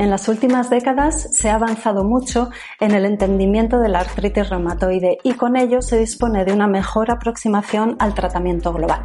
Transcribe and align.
En 0.00 0.08
las 0.08 0.28
últimas 0.28 0.70
décadas 0.70 1.28
se 1.30 1.50
ha 1.50 1.56
avanzado 1.56 2.04
mucho 2.04 2.48
en 2.80 2.92
el 2.92 3.04
entendimiento 3.04 3.78
de 3.80 3.90
la 3.90 4.00
artritis 4.00 4.48
reumatoide 4.48 5.18
y 5.22 5.34
con 5.34 5.58
ello 5.58 5.82
se 5.82 5.98
dispone 5.98 6.46
de 6.46 6.54
una 6.54 6.66
mejor 6.66 7.10
aproximación 7.10 7.96
al 7.98 8.14
tratamiento 8.14 8.72
global. 8.72 9.04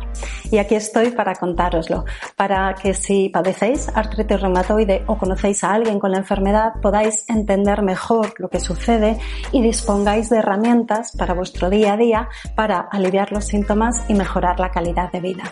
Y 0.49 0.58
aquí 0.58 0.76
estoy 0.76 1.12
para 1.12 1.35
contároslo, 1.35 2.05
para 2.38 2.76
que 2.76 2.94
si 2.94 3.27
padecéis 3.27 3.90
artritis 3.94 4.40
reumatoide 4.40 5.04
o 5.08 5.18
conocéis 5.18 5.66
a 5.66 5.73
alguien 5.73 5.99
con 5.99 6.12
la 6.12 6.20
enfermedad 6.20 6.76
podáis 6.81 7.26
entender 7.27 7.82
mejor 7.82 8.34
lo 8.38 8.48
que 8.48 8.62
sucede 8.62 9.20
y 9.52 9.62
dispongáis 9.62 10.30
de 10.30 10.38
herramientas 10.38 11.12
para 11.18 11.34
vuestro 11.34 11.70
día 11.70 11.96
a 11.96 11.98
día 11.98 12.30
para 12.55 12.80
aliviar 12.80 13.34
los 13.34 13.43
síntomas 13.43 14.05
y 14.07 14.13
mejorar 14.13 14.62
la 14.62 14.71
calidad 14.71 15.12
de 15.12 15.20
vida. 15.20 15.43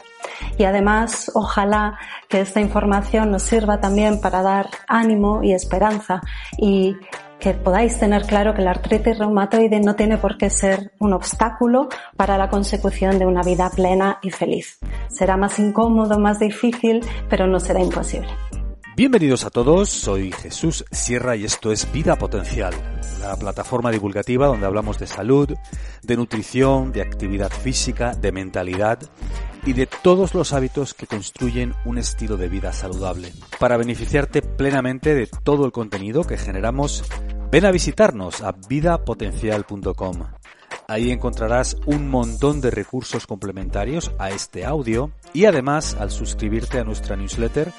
Y 0.57 0.65
además, 0.65 1.31
ojalá 1.33 1.97
que 2.29 2.41
esta 2.41 2.61
información 2.61 3.31
nos 3.31 3.43
sirva 3.43 3.79
también 3.79 4.21
para 4.21 4.41
dar 4.41 4.69
ánimo 4.87 5.43
y 5.43 5.53
esperanza 5.53 6.21
y 6.57 6.95
que 7.39 7.53
podáis 7.53 7.99
tener 7.99 8.25
claro 8.25 8.53
que 8.53 8.61
la 8.61 8.71
artritis 8.71 9.17
reumatoide 9.17 9.81
no 9.81 9.95
tiene 9.95 10.17
por 10.17 10.37
qué 10.37 10.49
ser 10.49 10.93
un 10.99 11.11
obstáculo 11.11 11.89
para 12.15 12.37
la 12.37 12.49
consecución 12.49 13.19
de 13.19 13.25
una 13.25 13.41
vida 13.41 13.69
plena 13.69 14.19
y 14.21 14.29
feliz. 14.29 14.79
Será 15.09 15.35
más 15.35 15.59
incómodo, 15.59 16.19
más 16.19 16.39
difícil, 16.39 17.01
pero 17.29 17.45
no 17.47 17.59
será 17.59 17.81
imposible. 17.81 18.29
Bienvenidos 18.95 19.43
a 19.43 19.49
todos, 19.49 19.89
soy 19.89 20.31
Jesús 20.31 20.85
Sierra 20.91 21.35
y 21.35 21.45
esto 21.45 21.71
es 21.71 21.91
Vida 21.91 22.15
Potencial, 22.15 22.73
la 23.19 23.35
plataforma 23.35 23.89
divulgativa 23.89 24.45
donde 24.45 24.67
hablamos 24.67 24.99
de 24.99 25.07
salud, 25.07 25.51
de 26.03 26.15
nutrición, 26.15 26.91
de 26.91 27.01
actividad 27.01 27.49
física, 27.49 28.13
de 28.13 28.31
mentalidad 28.31 28.99
y 29.65 29.73
de 29.73 29.87
todos 29.87 30.33
los 30.33 30.53
hábitos 30.53 30.93
que 30.93 31.07
construyen 31.07 31.73
un 31.85 31.97
estilo 31.97 32.37
de 32.37 32.49
vida 32.49 32.73
saludable. 32.73 33.31
Para 33.59 33.77
beneficiarte 33.77 34.41
plenamente 34.41 35.13
de 35.13 35.27
todo 35.27 35.65
el 35.65 35.71
contenido 35.71 36.23
que 36.23 36.37
generamos, 36.37 37.03
ven 37.51 37.65
a 37.65 37.71
visitarnos 37.71 38.41
a 38.41 38.51
vidapotencial.com. 38.51 40.23
Ahí 40.87 41.11
encontrarás 41.11 41.77
un 41.85 42.09
montón 42.09 42.59
de 42.61 42.71
recursos 42.71 43.25
complementarios 43.25 44.11
a 44.19 44.31
este 44.31 44.65
audio 44.65 45.11
y 45.33 45.45
además 45.45 45.95
al 45.99 46.11
suscribirte 46.11 46.79
a 46.79 46.83
nuestra 46.83 47.15
newsletter 47.15 47.71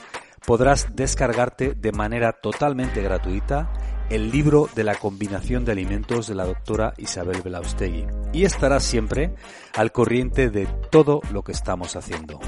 podrás 0.46 0.94
descargarte 0.94 1.74
de 1.74 1.92
manera 1.92 2.32
totalmente 2.32 3.02
gratuita 3.02 3.72
el 4.10 4.30
libro 4.30 4.68
de 4.74 4.84
la 4.84 4.94
combinación 4.94 5.64
de 5.64 5.72
alimentos 5.72 6.26
de 6.26 6.34
la 6.34 6.44
doctora 6.44 6.94
Isabel 6.98 7.42
Belaustegui 7.42 8.06
y 8.32 8.44
estarás 8.44 8.84
siempre 8.84 9.34
al 9.74 9.92
corriente 9.92 10.50
de 10.50 10.66
todo 10.90 11.20
lo 11.32 11.42
que 11.42 11.52
estamos 11.52 11.96
haciendo. 11.96 12.40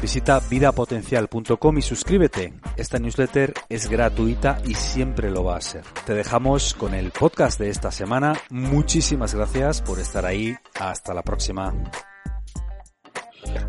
Visita 0.00 0.40
vidapotencial.com 0.40 1.78
y 1.78 1.82
suscríbete. 1.82 2.52
Esta 2.76 2.98
newsletter 2.98 3.54
es 3.68 3.88
gratuita 3.88 4.60
y 4.64 4.74
siempre 4.74 5.30
lo 5.30 5.44
va 5.44 5.56
a 5.56 5.60
ser. 5.60 5.84
Te 6.04 6.12
dejamos 6.12 6.74
con 6.74 6.94
el 6.94 7.10
podcast 7.10 7.58
de 7.58 7.70
esta 7.70 7.90
semana. 7.90 8.34
Muchísimas 8.50 9.34
gracias 9.34 9.80
por 9.80 9.98
estar 9.98 10.26
ahí. 10.26 10.54
Hasta 10.78 11.14
la 11.14 11.22
próxima. 11.22 11.72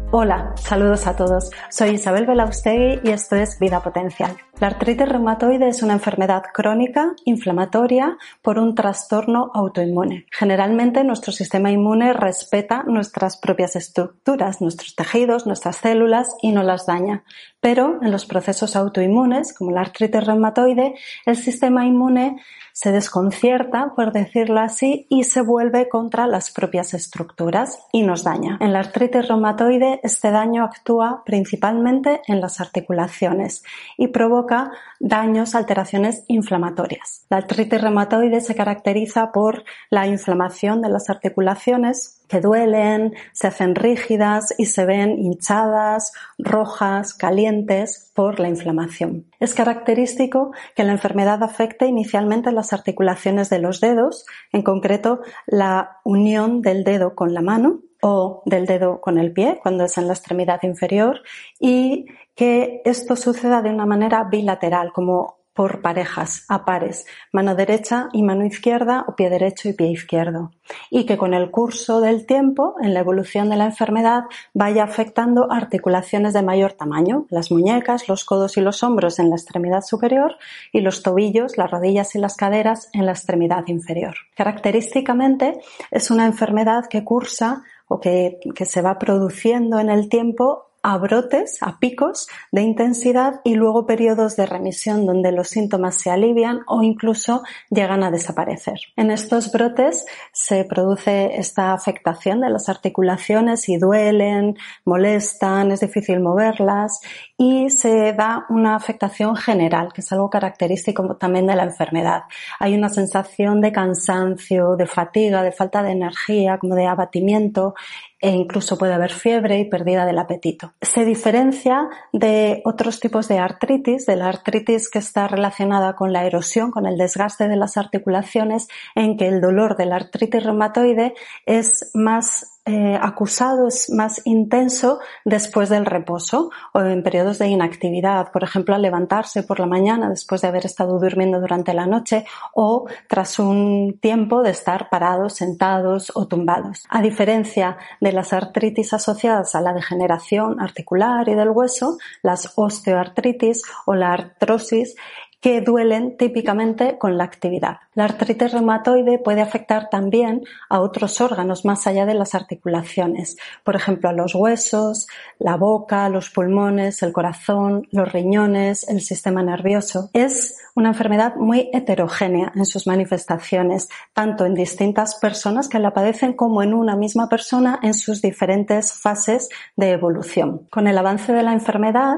Hola, 0.09 0.53
saludos 0.56 1.06
a 1.06 1.18
todos. 1.18 1.51
Soy 1.69 1.90
Isabel 1.90 2.25
Belaustegui 2.25 3.01
y 3.03 3.09
esto 3.09 3.35
es 3.35 3.59
Vida 3.59 3.81
Potencial. 3.84 4.38
La 4.59 4.68
artritis 4.68 5.07
reumatoide 5.07 5.68
es 5.68 5.84
una 5.84 5.94
enfermedad 5.94 6.44
crónica 6.51 7.13
inflamatoria 7.25 8.18
por 8.41 8.57
un 8.57 8.73
trastorno 8.73 9.51
autoinmune. 9.53 10.25
Generalmente 10.31 11.03
nuestro 11.03 11.31
sistema 11.31 11.72
inmune 11.72 12.13
respeta 12.13 12.84
nuestras 12.88 13.38
propias 13.38 13.75
estructuras, 13.75 14.62
nuestros 14.62 14.95
tejidos, 14.95 15.45
nuestras 15.45 15.75
células 15.75 16.35
y 16.41 16.53
no 16.53 16.63
las 16.63 16.88
daña. 16.88 17.24
Pero 17.59 18.00
en 18.01 18.12
los 18.12 18.25
procesos 18.25 18.75
autoinmunes, 18.75 19.53
como 19.53 19.72
la 19.72 19.81
artritis 19.81 20.25
reumatoide, 20.25 20.95
el 21.25 21.35
sistema 21.35 21.85
inmune 21.85 22.41
se 22.74 22.91
desconcierta, 22.91 23.94
por 23.95 24.12
decirlo 24.12 24.59
así, 24.59 25.07
y 25.09 25.24
se 25.24 25.41
vuelve 25.41 25.89
contra 25.89 26.28
las 26.28 26.51
propias 26.51 26.94
estructuras 26.94 27.79
y 27.91 28.03
nos 28.03 28.24
daña. 28.24 28.57
En 28.62 28.74
la 28.74 28.79
artritis 28.79 29.28
reumatoide 29.28 29.97
este 30.03 30.31
daño 30.31 30.63
actúa 30.63 31.24
principalmente 31.25 32.22
en 32.28 32.41
las 32.41 32.59
articulaciones 32.59 33.63
y 33.97 34.08
provoca 34.08 34.72
daños, 35.00 35.56
alteraciones 35.56 36.24
inflamatorias. 36.28 37.25
La 37.30 37.38
artritis 37.38 37.81
reumatoide 37.81 38.41
se 38.41 38.56
caracteriza 38.56 39.31
por 39.31 39.63
la 39.90 40.07
inflamación 40.07 40.81
de 40.81 40.90
las 40.90 41.09
articulaciones 41.09 42.18
que 42.28 42.41
duelen, 42.41 43.13
se 43.31 43.47
hacen 43.47 43.75
rígidas 43.75 44.53
y 44.57 44.66
se 44.66 44.86
ven 44.86 45.18
hinchadas, 45.18 46.12
rojas, 46.38 47.13
calientes 47.13 48.12
por 48.13 48.40
la 48.40 48.50
inflamación. 48.50 49.25
Es 49.40 49.53
característico 49.53 50.52
que 50.75 50.84
la 50.84 50.91
enfermedad 50.91 51.44
afecte 51.44 51.86
inicialmente 51.86 52.52
las 52.52 52.74
articulaciones 52.74 53.50
de 53.50 53.59
los 53.59 53.80
dedos, 53.80 54.25
en 54.52 54.62
concreto 54.62 55.22
la 55.46 56.00
unión 56.03 56.62
del 56.62 56.84
dedo 56.84 57.16
con 57.16 57.34
la 57.34 57.41
mano 57.41 57.81
o 58.02 58.41
del 58.46 58.66
dedo 58.66 59.02
con 59.02 59.18
el 59.18 59.34
pie 59.34 59.59
cuando 59.62 59.85
es 59.85 59.97
en 59.97 60.08
la 60.08 60.13
extremidad 60.13 60.62
inferior 60.63 61.22
y 61.59 62.06
que 62.35 62.81
esto 62.85 63.16
suceda 63.16 63.62
de 63.62 63.69
una 63.69 63.85
manera 63.85 64.24
bilateral, 64.24 64.91
como 64.94 65.38
por 65.58 65.81
parejas, 65.81 66.46
a 66.50 66.66
pares, 66.66 67.07
mano 67.31 67.56
derecha 67.56 68.09
y 68.13 68.22
mano 68.22 68.46
izquierda 68.46 69.06
o 69.07 69.16
pie 69.16 69.31
derecho 69.31 69.68
y 69.68 69.74
pie 69.74 69.88
izquierdo. 69.88 70.52
Y 70.91 71.07
que 71.07 71.18
con 71.18 71.34
el 71.34 71.50
curso 71.50 72.00
del 72.00 72.28
tiempo, 72.28 72.75
en 72.80 72.94
la 72.94 73.00
evolución 73.00 73.50
de 73.50 73.56
la 73.56 73.66
enfermedad, 73.66 74.25
vaya 74.53 74.84
afectando 74.84 75.52
articulaciones 75.52 76.34
de 76.34 76.44
mayor 76.44 76.74
tamaño, 76.74 77.25
las 77.31 77.52
muñecas, 77.52 78.07
los 78.07 78.24
codos 78.24 78.56
y 78.57 78.62
los 78.62 78.84
hombros 78.84 79.18
en 79.18 79.31
la 79.31 79.36
extremidad 79.36 79.81
superior 79.81 80.38
y 80.72 80.81
los 80.81 81.02
tobillos, 81.02 81.57
las 81.57 81.72
rodillas 81.72 82.13
y 82.13 82.19
las 82.19 82.36
caderas 82.36 82.91
en 82.94 83.07
la 83.07 83.13
extremidad 83.13 83.63
inferior. 83.66 84.13
Característicamente 84.36 85.59
es 85.90 86.12
una 86.12 86.28
enfermedad 86.28 86.86
que 86.88 87.03
cursa 87.03 87.63
o 87.88 88.00
que, 88.00 88.40
que 88.56 88.66
se 88.66 88.81
va 88.81 89.00
produciendo 89.00 89.80
en 89.80 89.90
el 89.90 90.09
tiempo 90.09 90.68
a 90.83 90.97
brotes, 90.97 91.57
a 91.61 91.79
picos 91.79 92.27
de 92.51 92.61
intensidad 92.61 93.41
y 93.43 93.55
luego 93.55 93.85
periodos 93.85 94.35
de 94.35 94.45
remisión 94.45 95.05
donde 95.05 95.31
los 95.31 95.49
síntomas 95.49 95.95
se 95.95 96.09
alivian 96.09 96.61
o 96.67 96.83
incluso 96.83 97.43
llegan 97.69 98.03
a 98.03 98.11
desaparecer. 98.11 98.79
En 98.95 99.11
estos 99.11 99.51
brotes 99.51 100.05
se 100.31 100.63
produce 100.65 101.38
esta 101.38 101.73
afectación 101.73 102.41
de 102.41 102.49
las 102.49 102.69
articulaciones 102.69 103.67
y 103.69 103.77
duelen, 103.77 104.57
molestan, 104.85 105.71
es 105.71 105.81
difícil 105.81 106.19
moverlas 106.19 107.01
y 107.38 107.69
se 107.69 108.13
da 108.13 108.45
una 108.49 108.75
afectación 108.75 109.35
general, 109.35 109.91
que 109.94 110.01
es 110.01 110.11
algo 110.11 110.29
característico 110.29 111.15
también 111.17 111.47
de 111.47 111.55
la 111.55 111.63
enfermedad. 111.63 112.23
Hay 112.59 112.75
una 112.75 112.89
sensación 112.89 113.61
de 113.61 113.71
cansancio, 113.71 114.75
de 114.75 114.88
fatiga, 114.88 115.44
de 115.44 115.51
falta 115.51 115.83
de 115.83 115.91
energía, 115.91 116.57
como 116.57 116.75
de 116.75 116.85
abatimiento 116.85 117.75
e 118.19 118.29
incluso 118.29 118.78
puede 118.78 118.94
haber 118.94 119.11
fiebre 119.11 119.59
y 119.59 119.66
pérdida 119.66 120.05
del 120.05 120.17
apetito. 120.17 120.73
Se 120.81 121.05
diferencia 121.05 121.88
de 122.13 122.61
otros 122.66 123.00
tipos 123.00 123.28
de 123.28 123.39
artritis, 123.39 124.05
de 124.05 124.16
la 124.16 124.28
artritis 124.28 124.89
que 124.89 125.00
está 125.00 125.28
relacionada 125.28 125.95
con 125.95 126.13
la 126.13 126.25
erosión, 126.25 126.71
con 126.71 126.86
el 126.86 126.97
desgaste 126.97 127.47
de 127.47 127.56
las 127.56 127.77
articulaciones, 127.77 128.68
en 128.95 129.18
que 129.18 129.27
el 129.27 129.42
dolor 129.42 129.77
de 129.77 129.86
la 129.86 129.97
artritis 129.97 130.44
reumatoide 130.44 131.13
es 131.45 131.92
más 131.94 132.56
eh, 132.68 133.00
acusado 133.02 133.68
es 133.68 133.90
más 133.90 134.22
intenso 134.25 135.00
después 135.24 135.69
del 135.69 135.86
reposo 135.86 136.52
o 136.74 136.81
en 136.81 137.02
periodos 137.02 137.40
de 137.40 137.48
inactividad, 137.48 138.31
por 138.31 138.44
ejemplo, 138.44 138.75
al 138.75 138.81
levantarse 138.81 139.44
por 139.44 139.62
la 139.62 139.66
mañana 139.66 140.10
después 140.10 140.42
de 140.42 140.50
haber 140.50 140.66
estado 140.66 141.00
durmiendo 141.00 141.40
durante 141.40 141.74
la 141.74 141.86
noche 141.86 142.25
o 142.54 142.86
tras 143.08 143.40
un 143.40 143.98
tiempo 144.02 144.42
de 144.44 144.52
estar 144.52 144.90
parados, 144.90 145.36
sentados 145.36 146.12
o 146.14 146.28
tumbados. 146.28 146.84
A 146.90 147.02
diferencia 147.02 147.78
de 148.02 148.12
las 148.12 148.34
artritis 148.34 148.94
asociadas 148.94 149.56
a 149.56 149.62
la 149.62 149.74
degeneración 149.74 150.60
articular 150.60 151.30
y 151.30 151.36
del 151.36 151.52
hueso, 151.52 151.98
las 152.22 152.52
osteoartritis 152.58 153.64
o 153.86 153.96
la 153.96 154.12
artrosis 154.12 154.96
que 155.39 155.62
duelen 155.62 156.18
típicamente 156.18 156.98
con 156.98 157.18
la 157.18 157.24
actividad. 157.24 157.78
La 157.94 158.06
artritis 158.06 158.51
reumatoide 158.51 159.19
puede 159.19 159.42
afectar 159.42 159.89
también 159.89 160.44
a 160.69 160.80
otros 160.80 161.22
órganos 161.22 161.63
más 161.63 161.86
allá 161.86 162.06
de 162.06 162.16
las 162.16 162.34
articulaciones, 162.34 163.38
por 163.63 163.75
ejemplo 163.75 164.10
a 164.10 164.13
los 164.13 164.34
huesos, 164.34 165.07
la 165.38 165.56
boca, 165.56 166.10
los 166.10 166.30
pulmones, 166.31 167.04
el 167.04 167.13
corazón, 167.13 167.88
los 167.92 168.12
riñones, 168.12 168.88
el 168.89 169.01
sistema 169.01 169.44
nervioso. 169.44 170.10
Es 170.13 170.57
una 170.75 170.89
enfermedad 170.89 171.36
muy 171.36 171.69
heterogénea 171.74 172.51
en 172.56 172.66
sus 172.66 172.88
manifestaciones, 172.88 173.90
tanto 174.13 174.45
en 174.45 174.54
distintas 174.54 175.16
personas 175.16 175.69
que 175.69 175.80
la 175.80 175.94
padecen 175.94 176.33
como 176.33 176.62
en 176.62 176.74
una 176.74 176.95
misma 176.95 177.30
persona 177.30 177.80
en 177.81 177.94
sus 177.94 178.22
diferentes 178.22 178.94
fases 178.94 179.50
de 179.75 179.92
evolución. 179.92 180.68
Con 180.69 180.88
el 180.88 180.98
avance 180.98 181.33
de 181.33 181.44
la 181.44 181.54
enfermedad 181.54 182.18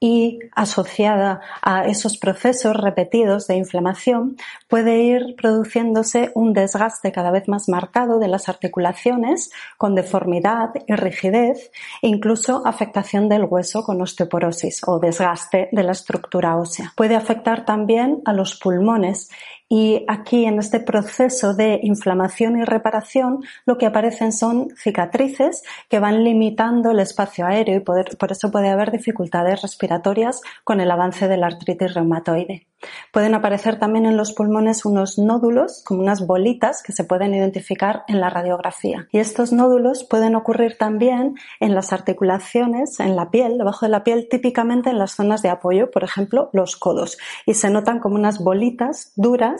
y 0.00 0.38
asociada 0.56 1.40
a 1.62 1.84
esos 1.84 2.16
procesos 2.16 2.59
repetidos 2.64 3.46
de 3.46 3.56
inflamación 3.56 4.36
puede 4.68 5.02
ir 5.02 5.34
produciéndose 5.36 6.30
un 6.34 6.52
desgaste 6.52 7.12
cada 7.12 7.30
vez 7.30 7.48
más 7.48 7.68
marcado 7.68 8.18
de 8.18 8.28
las 8.28 8.48
articulaciones 8.48 9.50
con 9.78 9.94
deformidad 9.94 10.70
y 10.86 10.94
rigidez 10.94 11.70
incluso 12.02 12.66
afectación 12.66 13.28
del 13.28 13.44
hueso 13.44 13.82
con 13.82 14.00
osteoporosis 14.00 14.82
o 14.86 14.98
desgaste 14.98 15.68
de 15.72 15.82
la 15.82 15.92
estructura 15.92 16.56
ósea. 16.56 16.92
Puede 16.96 17.16
afectar 17.16 17.64
también 17.64 18.22
a 18.24 18.32
los 18.32 18.58
pulmones 18.58 19.30
y 19.72 20.04
aquí 20.08 20.46
en 20.46 20.58
este 20.58 20.80
proceso 20.80 21.54
de 21.54 21.78
inflamación 21.84 22.58
y 22.58 22.64
reparación 22.64 23.38
lo 23.64 23.78
que 23.78 23.86
aparecen 23.86 24.32
son 24.32 24.70
cicatrices 24.76 25.62
que 25.88 26.00
van 26.00 26.24
limitando 26.24 26.90
el 26.90 26.98
espacio 26.98 27.46
aéreo 27.46 27.76
y 27.76 27.80
por 27.80 28.32
eso 28.32 28.50
puede 28.50 28.68
haber 28.68 28.90
dificultades 28.90 29.62
respiratorias 29.62 30.40
con 30.64 30.80
el 30.80 30.90
avance 30.90 31.28
de 31.28 31.36
la 31.36 31.46
artritis 31.46 31.94
reumatoide. 31.94 32.66
Pueden 33.12 33.34
aparecer 33.34 33.78
también 33.78 34.06
en 34.06 34.16
los 34.16 34.32
pulmones 34.32 34.84
unos 34.84 35.18
nódulos, 35.18 35.82
como 35.84 36.00
unas 36.00 36.26
bolitas 36.26 36.82
que 36.82 36.92
se 36.92 37.04
pueden 37.04 37.34
identificar 37.34 38.04
en 38.08 38.20
la 38.20 38.30
radiografía. 38.30 39.06
Y 39.12 39.18
estos 39.18 39.52
nódulos 39.52 40.04
pueden 40.04 40.34
ocurrir 40.34 40.78
también 40.78 41.34
en 41.60 41.74
las 41.74 41.92
articulaciones, 41.92 42.98
en 43.00 43.16
la 43.16 43.30
piel, 43.30 43.58
debajo 43.58 43.84
de 43.84 43.90
la 43.90 44.04
piel, 44.04 44.28
típicamente 44.30 44.90
en 44.90 44.98
las 44.98 45.12
zonas 45.12 45.42
de 45.42 45.50
apoyo, 45.50 45.90
por 45.90 46.04
ejemplo, 46.04 46.48
los 46.52 46.76
codos. 46.76 47.18
Y 47.44 47.54
se 47.54 47.70
notan 47.70 48.00
como 48.00 48.14
unas 48.14 48.38
bolitas 48.38 49.12
duras 49.16 49.59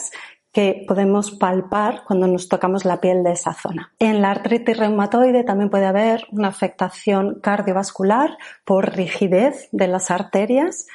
que 0.53 0.85
podemos 0.87 1.31
palpar 1.33 2.03
cuando 2.07 2.27
nos 2.27 2.49
tocamos 2.49 2.85
la 2.85 3.01
piel 3.01 3.23
de 3.23 3.33
esa 3.33 3.55
zona. 3.55 3.93
En 3.99 4.21
la 4.21 4.31
artritis 4.31 4.77
reumatoide 4.77 5.45
también 5.45 5.71
puede 5.71 5.87
haber 5.87 6.27
una 6.33 6.49
afectación 6.49 7.41
cardiovascular 7.41 8.37
por 8.65 8.95
rigidez 8.97 9.69
de 9.73 9.87
las 9.87 10.11
arterias 10.11 10.87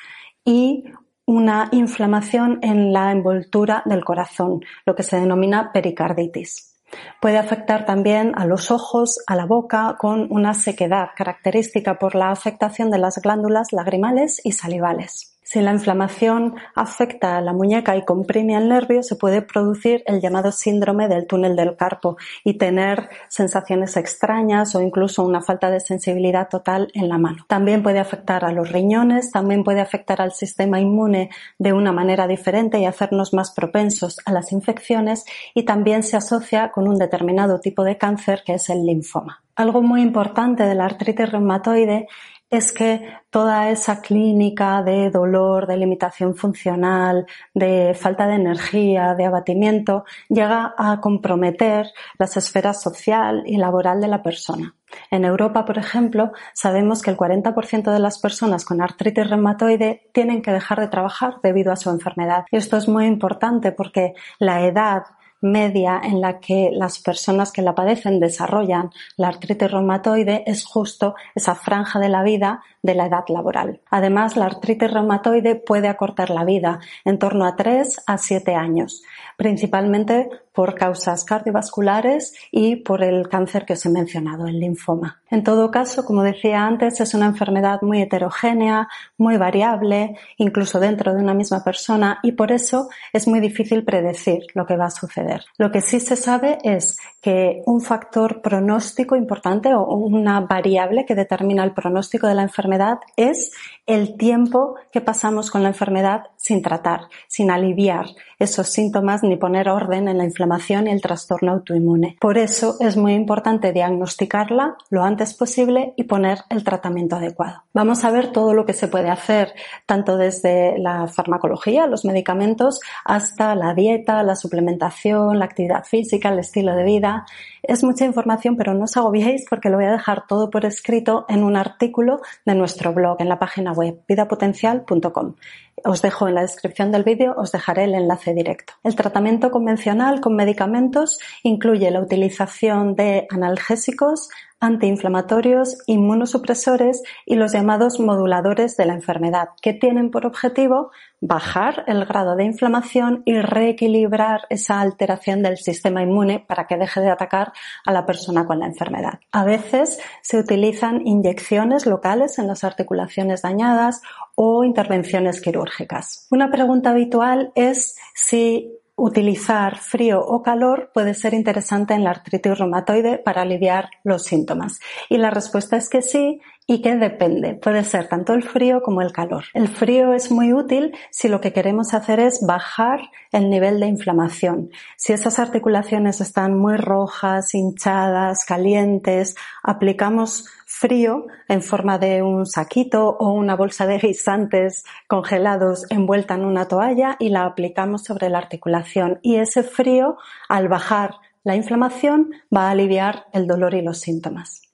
y 0.43 0.83
una 1.25 1.69
inflamación 1.71 2.59
en 2.61 2.93
la 2.93 3.11
envoltura 3.11 3.81
del 3.85 4.03
corazón, 4.03 4.61
lo 4.85 4.95
que 4.95 5.03
se 5.03 5.19
denomina 5.19 5.71
pericarditis. 5.71 6.75
Puede 7.19 7.37
afectar 7.37 7.85
también 7.85 8.33
a 8.35 8.45
los 8.45 8.71
ojos, 8.71 9.19
a 9.27 9.35
la 9.35 9.45
boca, 9.45 9.95
con 9.99 10.27
una 10.29 10.53
sequedad 10.53 11.09
característica 11.15 11.97
por 11.97 12.15
la 12.15 12.29
afectación 12.29 12.91
de 12.91 12.99
las 12.99 13.17
glándulas 13.17 13.73
lagrimales 13.73 14.39
y 14.43 14.51
salivales. 14.51 15.34
Si 15.55 15.61
la 15.61 15.71
inflamación 15.71 16.55
afecta 16.75 17.37
a 17.37 17.41
la 17.41 17.53
muñeca 17.53 17.95
y 17.95 18.03
comprime 18.03 18.57
el 18.57 18.67
nervio, 18.67 19.01
se 19.03 19.15
puede 19.15 19.41
producir 19.41 20.03
el 20.05 20.19
llamado 20.19 20.51
síndrome 20.51 21.07
del 21.07 21.27
túnel 21.27 21.55
del 21.55 21.77
carpo 21.77 22.17
y 22.43 22.57
tener 22.57 23.07
sensaciones 23.29 23.95
extrañas 23.95 24.75
o 24.75 24.81
incluso 24.81 25.23
una 25.23 25.41
falta 25.41 25.71
de 25.71 25.79
sensibilidad 25.79 26.49
total 26.49 26.89
en 26.93 27.07
la 27.07 27.17
mano. 27.17 27.45
También 27.47 27.83
puede 27.83 27.99
afectar 27.99 28.43
a 28.43 28.51
los 28.51 28.69
riñones, 28.69 29.31
también 29.31 29.63
puede 29.63 29.79
afectar 29.79 30.19
al 30.19 30.33
sistema 30.33 30.81
inmune 30.81 31.29
de 31.57 31.71
una 31.71 31.93
manera 31.93 32.27
diferente 32.27 32.77
y 32.79 32.85
hacernos 32.85 33.33
más 33.33 33.51
propensos 33.51 34.17
a 34.25 34.33
las 34.33 34.51
infecciones 34.51 35.23
y 35.53 35.63
también 35.63 36.03
se 36.03 36.17
asocia 36.17 36.69
con 36.73 36.85
un 36.85 36.97
determinado 36.97 37.61
tipo 37.61 37.85
de 37.85 37.97
cáncer 37.97 38.43
que 38.45 38.55
es 38.55 38.69
el 38.69 38.85
linfoma. 38.85 39.41
Algo 39.55 39.81
muy 39.81 40.01
importante 40.01 40.63
de 40.63 40.75
la 40.75 40.83
artritis 40.83 41.31
reumatoide 41.31 42.09
es 42.55 42.71
que 42.71 43.07
toda 43.29 43.69
esa 43.69 44.01
clínica 44.01 44.81
de 44.81 45.09
dolor, 45.09 45.67
de 45.67 45.77
limitación 45.77 46.35
funcional, 46.35 47.25
de 47.53 47.93
falta 47.93 48.27
de 48.27 48.35
energía, 48.35 49.13
de 49.13 49.25
abatimiento, 49.25 50.05
llega 50.29 50.73
a 50.77 50.99
comprometer 51.01 51.87
las 52.17 52.37
esferas 52.37 52.81
social 52.81 53.43
y 53.45 53.57
laboral 53.57 53.99
de 54.01 54.07
la 54.07 54.23
persona. 54.23 54.75
En 55.11 55.25
Europa, 55.25 55.65
por 55.65 55.77
ejemplo, 55.77 56.31
sabemos 56.53 57.01
que 57.01 57.11
el 57.11 57.17
40% 57.17 57.91
de 57.91 57.99
las 57.99 58.19
personas 58.19 58.65
con 58.65 58.81
artritis 58.81 59.29
reumatoide 59.29 60.09
tienen 60.13 60.41
que 60.41 60.51
dejar 60.51 60.79
de 60.79 60.87
trabajar 60.87 61.35
debido 61.43 61.71
a 61.71 61.75
su 61.75 61.89
enfermedad. 61.89 62.45
Y 62.51 62.57
esto 62.57 62.77
es 62.77 62.87
muy 62.87 63.05
importante 63.05 63.71
porque 63.71 64.13
la 64.39 64.65
edad 64.65 65.03
media 65.41 66.01
en 66.03 66.21
la 66.21 66.39
que 66.39 66.69
las 66.71 66.99
personas 66.99 67.51
que 67.51 67.61
la 67.61 67.75
padecen 67.75 68.19
desarrollan 68.19 68.91
la 69.17 69.27
artritis 69.27 69.71
reumatoide 69.71 70.43
es 70.47 70.65
justo 70.65 71.15
esa 71.35 71.55
franja 71.55 71.99
de 71.99 72.09
la 72.09 72.23
vida 72.23 72.61
de 72.81 72.95
la 72.95 73.07
edad 73.07 73.25
laboral. 73.27 73.81
Además, 73.89 74.35
la 74.37 74.45
artritis 74.45 74.91
reumatoide 74.91 75.55
puede 75.55 75.87
acortar 75.87 76.29
la 76.29 76.45
vida 76.45 76.79
en 77.03 77.19
torno 77.19 77.45
a 77.45 77.55
3 77.55 78.03
a 78.05 78.17
7 78.17 78.55
años, 78.55 79.03
principalmente 79.37 80.29
por 80.55 80.73
causas 80.73 81.25
cardiovasculares 81.25 82.33
y 82.49 82.77
por 82.77 83.03
el 83.03 83.27
cáncer 83.27 83.65
que 83.65 83.73
os 83.73 83.85
he 83.85 83.89
mencionado, 83.89 84.47
el 84.47 84.59
linfoma. 84.59 85.21
En 85.29 85.43
todo 85.43 85.69
caso, 85.69 86.05
como 86.05 86.23
decía 86.23 86.65
antes, 86.65 87.01
es 87.01 87.13
una 87.13 87.25
enfermedad 87.25 87.81
muy 87.81 88.01
heterogénea, 88.01 88.87
muy 89.17 89.37
variable, 89.37 90.17
incluso 90.37 90.79
dentro 90.79 91.13
de 91.13 91.21
una 91.21 91.33
misma 91.33 91.63
persona, 91.63 92.19
y 92.23 92.31
por 92.31 92.51
eso 92.51 92.87
es 93.11 93.27
muy 93.27 93.41
difícil 93.41 93.83
predecir 93.83 94.43
lo 94.53 94.65
que 94.65 94.77
va 94.77 94.85
a 94.85 94.91
suceder. 94.91 95.43
Lo 95.57 95.71
que 95.71 95.81
sí 95.81 95.99
se 95.99 96.15
sabe 96.15 96.57
es 96.63 96.97
que 97.21 97.61
un 97.65 97.81
factor 97.81 98.41
pronóstico 98.41 99.15
importante 99.15 99.73
o 99.73 99.83
una 99.83 100.39
variable 100.41 101.05
que 101.05 101.15
determina 101.15 101.63
el 101.63 101.73
pronóstico 101.73 102.27
de 102.27 102.35
la 102.35 102.43
enfermedad 102.43 102.99
es 103.17 103.51
el 103.85 104.15
tiempo 104.15 104.75
que 104.91 105.01
pasamos 105.01 105.51
con 105.51 105.63
la 105.63 105.69
enfermedad 105.69 106.27
sin 106.37 106.61
tratar, 106.61 107.09
sin 107.27 107.51
aliviar 107.51 108.05
esos 108.39 108.69
síntomas 108.69 109.23
ni 109.23 109.37
poner 109.37 109.69
orden 109.69 110.07
en 110.07 110.17
la 110.17 110.23
inflamación 110.23 110.44
y 110.87 110.89
el 110.89 111.01
trastorno 111.01 111.51
autoinmune. 111.53 112.17
Por 112.19 112.37
eso 112.37 112.77
es 112.79 112.97
muy 112.97 113.13
importante 113.13 113.73
diagnosticarla 113.73 114.75
lo 114.89 115.03
antes 115.03 115.33
posible 115.33 115.93
y 115.97 116.03
poner 116.03 116.39
el 116.49 116.63
tratamiento 116.63 117.15
adecuado. 117.15 117.63
Vamos 117.73 118.03
a 118.03 118.11
ver 118.11 118.31
todo 118.31 118.53
lo 118.53 118.65
que 118.65 118.73
se 118.73 118.87
puede 118.87 119.09
hacer, 119.09 119.53
tanto 119.85 120.17
desde 120.17 120.77
la 120.79 121.07
farmacología, 121.07 121.87
los 121.87 122.05
medicamentos, 122.05 122.79
hasta 123.03 123.55
la 123.55 123.73
dieta, 123.73 124.23
la 124.23 124.35
suplementación, 124.35 125.39
la 125.39 125.45
actividad 125.45 125.83
física, 125.83 126.29
el 126.29 126.39
estilo 126.39 126.75
de 126.75 126.83
vida. 126.83 127.25
Es 127.67 127.83
mucha 127.83 128.05
información, 128.05 128.57
pero 128.57 128.73
no 128.73 128.83
os 128.83 128.95
agobiéis 128.95 129.45
porque 129.49 129.69
lo 129.69 129.77
voy 129.77 129.85
a 129.85 129.91
dejar 129.91 130.27
todo 130.27 130.49
por 130.49 130.65
escrito 130.65 131.25
en 131.27 131.43
un 131.43 131.55
artículo 131.55 132.21
de 132.45 132.53
nuestro 132.53 132.93
blog 132.93 133.17
en 133.19 133.29
la 133.29 133.39
página 133.39 133.71
web 133.71 134.01
vidapotencial.com. 134.07 135.35
Os 135.83 136.01
dejo 136.01 136.27
en 136.27 136.35
la 136.35 136.41
descripción 136.41 136.91
del 136.91 137.03
vídeo, 137.03 137.33
os 137.37 137.51
dejaré 137.51 137.85
el 137.85 137.95
enlace 137.95 138.33
directo. 138.33 138.73
El 138.83 138.95
tratamiento 138.95 139.49
convencional 139.51 140.21
con 140.21 140.35
medicamentos 140.35 141.19
incluye 141.43 141.89
la 141.91 142.01
utilización 142.01 142.95
de 142.95 143.27
analgésicos, 143.29 144.29
antiinflamatorios, 144.59 145.77
inmunosupresores 145.85 147.03
y 147.25 147.35
los 147.35 147.53
llamados 147.53 147.99
moduladores 147.99 148.77
de 148.77 148.85
la 148.85 148.93
enfermedad, 148.93 149.49
que 149.61 149.73
tienen 149.73 150.11
por 150.11 150.25
objetivo 150.25 150.91
bajar 151.21 151.83
el 151.87 152.05
grado 152.05 152.35
de 152.35 152.45
inflamación 152.45 153.23
y 153.25 153.39
reequilibrar 153.39 154.41
esa 154.49 154.81
alteración 154.81 155.41
del 155.41 155.57
sistema 155.57 156.03
inmune 156.03 156.39
para 156.47 156.67
que 156.67 156.77
deje 156.77 157.01
de 157.01 157.09
atacar 157.09 157.53
a 157.85 157.91
la 157.91 158.05
persona 158.05 158.45
con 158.45 158.59
la 158.59 158.67
enfermedad. 158.67 159.19
A 159.31 159.43
veces 159.43 159.99
se 160.21 160.39
utilizan 160.39 161.05
inyecciones 161.05 161.85
locales 161.85 162.37
en 162.39 162.47
las 162.47 162.63
articulaciones 162.63 163.41
dañadas 163.41 164.01
o 164.35 164.63
intervenciones 164.63 165.41
quirúrgicas. 165.41 166.27
Una 166.29 166.51
pregunta 166.51 166.91
habitual 166.91 167.51
es 167.55 167.95
si 168.13 168.71
utilizar 168.95 169.77
frío 169.77 170.21
o 170.21 170.41
calor 170.41 170.91
puede 170.93 171.13
ser 171.13 171.33
interesante 171.33 171.93
en 171.93 172.03
la 172.03 172.11
artritis 172.11 172.57
reumatoide 172.57 173.17
para 173.17 173.41
aliviar 173.41 173.89
los 174.03 174.23
síntomas. 174.23 174.79
Y 175.09 175.17
la 175.17 175.31
respuesta 175.31 175.75
es 175.75 175.89
que 175.89 176.01
sí 176.01 176.39
y 176.67 176.81
que 176.81 176.95
depende. 176.95 177.53
Puede 177.53 177.83
ser 177.83 178.07
tanto 178.07 178.33
el 178.33 178.43
frío 178.43 178.81
como 178.81 179.01
el 179.01 179.11
calor. 179.11 179.45
El 179.53 179.67
frío 179.67 180.13
es 180.13 180.31
muy 180.31 180.53
útil 180.53 180.95
si 181.11 181.27
lo 181.27 181.39
que 181.39 181.53
queremos 181.53 181.93
hacer 181.93 182.19
es 182.19 182.39
bajar 182.45 183.01
el 183.31 183.49
nivel 183.49 183.79
de 183.79 183.87
inflamación. 183.87 184.71
Si 184.97 185.13
esas 185.13 185.37
articulaciones 185.37 186.21
están 186.21 186.57
muy 186.57 186.77
rojas, 186.77 187.53
hinchadas, 187.53 188.45
calientes, 188.45 189.35
aplicamos 189.61 190.45
frío 190.65 191.27
en 191.47 191.61
forma 191.61 191.99
de 191.99 192.23
un 192.23 192.45
saquito 192.47 193.15
o 193.19 193.31
una 193.31 193.55
bolsa 193.55 193.85
de 193.85 193.99
guisantes 193.99 194.83
congelados 195.07 195.85
envuelta 195.89 196.33
en 196.33 196.45
una 196.45 196.67
toalla 196.67 197.15
y 197.19 197.29
la 197.29 197.45
aplicamos 197.45 198.03
sobre 198.03 198.29
la 198.29 198.39
articulación. 198.39 199.19
Y 199.21 199.35
ese 199.35 199.61
frío, 199.61 200.17
al 200.49 200.67
bajar 200.67 201.15
la 201.43 201.55
inflamación, 201.55 202.31
va 202.53 202.67
a 202.67 202.71
aliviar 202.71 203.27
el 203.33 203.45
dolor 203.45 203.75
y 203.75 203.83
los 203.83 203.99
síntomas. 203.99 204.64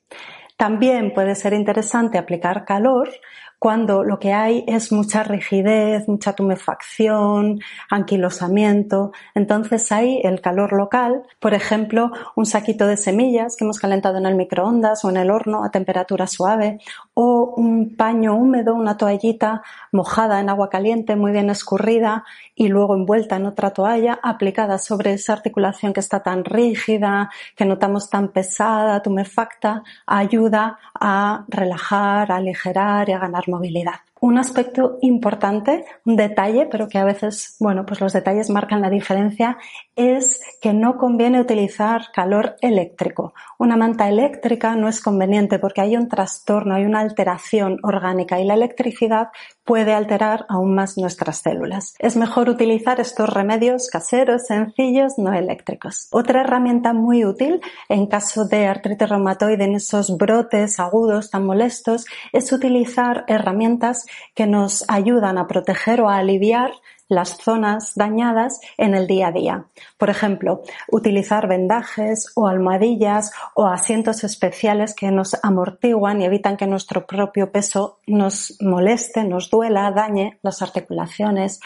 También 0.62 1.12
puede 1.16 1.34
ser 1.34 1.54
interesante 1.54 2.20
aplicar 2.20 2.66
calor 2.66 3.10
cuando 3.58 4.04
lo 4.04 4.20
que 4.20 4.32
hay 4.32 4.64
es 4.68 4.92
mucha 4.92 5.24
rigidez, 5.24 6.08
mucha 6.08 6.34
tumefacción, 6.34 7.60
anquilosamiento. 7.90 9.12
Entonces 9.34 9.92
hay 9.92 10.22
el 10.24 10.40
calor 10.40 10.74
local, 10.74 11.24
por 11.40 11.56
ejemplo, 11.56 12.12
un 12.36 12.46
saquito 12.46 12.86
de 12.86 12.98
semillas 12.98 13.56
que 13.58 13.64
hemos 13.64 13.80
calentado 13.80 14.20
en 14.20 14.28
el 14.28 14.36
microondas 14.36 15.04
o 15.04 15.10
en 15.10 15.18
el 15.18 15.32
horno 15.32 15.64
a 15.64 15.72
temperatura 15.72 16.28
suave, 16.28 16.78
o 17.24 17.54
un 17.56 17.96
paño 17.96 18.36
húmedo, 18.36 18.74
una 18.74 18.98
toallita 18.98 19.62
mojada 19.92 20.40
en 20.40 20.50
agua 20.50 20.70
caliente, 20.70 21.16
muy 21.16 21.32
bien 21.32 21.52
escurrida 21.52 22.26
y 22.56 22.68
luego 22.68 22.96
envuelta 22.96 23.36
en 23.36 23.46
otra 23.46 23.70
toalla, 23.72 24.20
aplicada 24.24 24.80
sobre 24.80 25.14
esa 25.14 25.34
articulación 25.34 25.94
que 25.94 26.00
está 26.00 26.24
tan 26.24 26.44
rígida, 26.44 27.30
que 27.56 27.66
notamos 27.66 28.10
tan 28.10 28.30
pesada, 28.30 29.04
tumefacta, 29.04 29.84
ayuda 30.08 30.80
a 31.00 31.46
relajar, 31.48 32.32
a 32.32 32.38
aligerar 32.38 33.10
y 33.10 33.12
a 33.12 33.20
ganar 33.20 33.48
movilidad. 33.48 34.11
Un 34.24 34.38
aspecto 34.38 35.00
importante, 35.02 35.84
un 36.06 36.16
detalle, 36.16 36.68
pero 36.68 36.88
que 36.88 37.00
a 37.00 37.04
veces, 37.04 37.56
bueno, 37.60 37.88
pues 37.88 38.02
los 38.02 38.14
detalles 38.14 38.52
marcan 38.52 38.80
la 38.80 38.92
diferencia, 38.92 39.58
es 39.96 40.40
que 40.62 40.74
no 40.74 40.98
conviene 40.98 41.42
utilizar 41.42 42.04
calor 42.14 42.56
eléctrico. 42.62 43.34
Una 43.58 43.78
manta 43.78 44.08
eléctrica 44.08 44.76
no 44.76 44.88
es 44.88 45.02
conveniente 45.02 45.58
porque 45.58 45.82
hay 45.82 45.98
un 45.98 46.08
trastorno, 46.08 46.76
hay 46.76 46.86
una 46.86 47.00
alteración 47.00 47.80
orgánica 47.82 48.40
y 48.40 48.46
la 48.46 48.54
electricidad 48.54 49.30
puede 49.64 49.94
alterar 49.94 50.46
aún 50.50 50.76
más 50.76 51.00
nuestras 51.00 51.38
células. 51.38 51.96
Es 51.98 52.16
mejor 52.16 52.48
utilizar 52.48 53.00
estos 53.00 53.28
remedios 53.28 53.88
caseros, 53.90 54.46
sencillos, 54.46 55.18
no 55.18 55.34
eléctricos. 55.34 56.08
Otra 56.12 56.42
herramienta 56.42 56.94
muy 56.94 57.26
útil 57.26 57.60
en 57.90 58.06
caso 58.06 58.46
de 58.46 58.68
artritis 58.68 59.10
reumatoide 59.10 59.64
en 59.64 59.76
esos 59.76 60.16
brotes 60.16 60.80
agudos 60.80 61.32
tan 61.32 61.46
molestos 61.46 62.06
es 62.34 62.52
utilizar 62.52 63.26
herramientas 63.28 64.06
que 64.36 64.48
nos 64.48 64.86
ayudan 64.88 65.38
a 65.38 65.48
proteger 65.48 66.02
o 66.02 66.10
a 66.10 66.18
aliviar 66.18 66.72
las 67.12 67.38
zonas 67.38 67.92
dañadas 67.96 68.62
en 68.78 68.96
el 68.96 69.06
día 69.06 69.28
a 69.28 69.32
día. 69.34 69.66
Por 69.98 70.10
ejemplo, 70.10 70.64
utilizar 70.90 71.46
vendajes 71.46 72.32
o 72.36 72.48
almohadillas 72.48 73.34
o 73.54 73.68
asientos 73.68 74.24
especiales 74.24 74.96
que 74.96 75.12
nos 75.12 75.38
amortiguan 75.44 76.22
y 76.22 76.26
evitan 76.26 76.56
que 76.56 76.68
nuestro 76.68 77.06
propio 77.06 77.52
peso 77.52 78.00
nos 78.08 78.56
moleste, 78.62 79.26
nos 79.26 79.50
duela, 79.50 79.92
dañe 79.92 80.40
las 80.42 80.62
articulaciones 80.62 81.60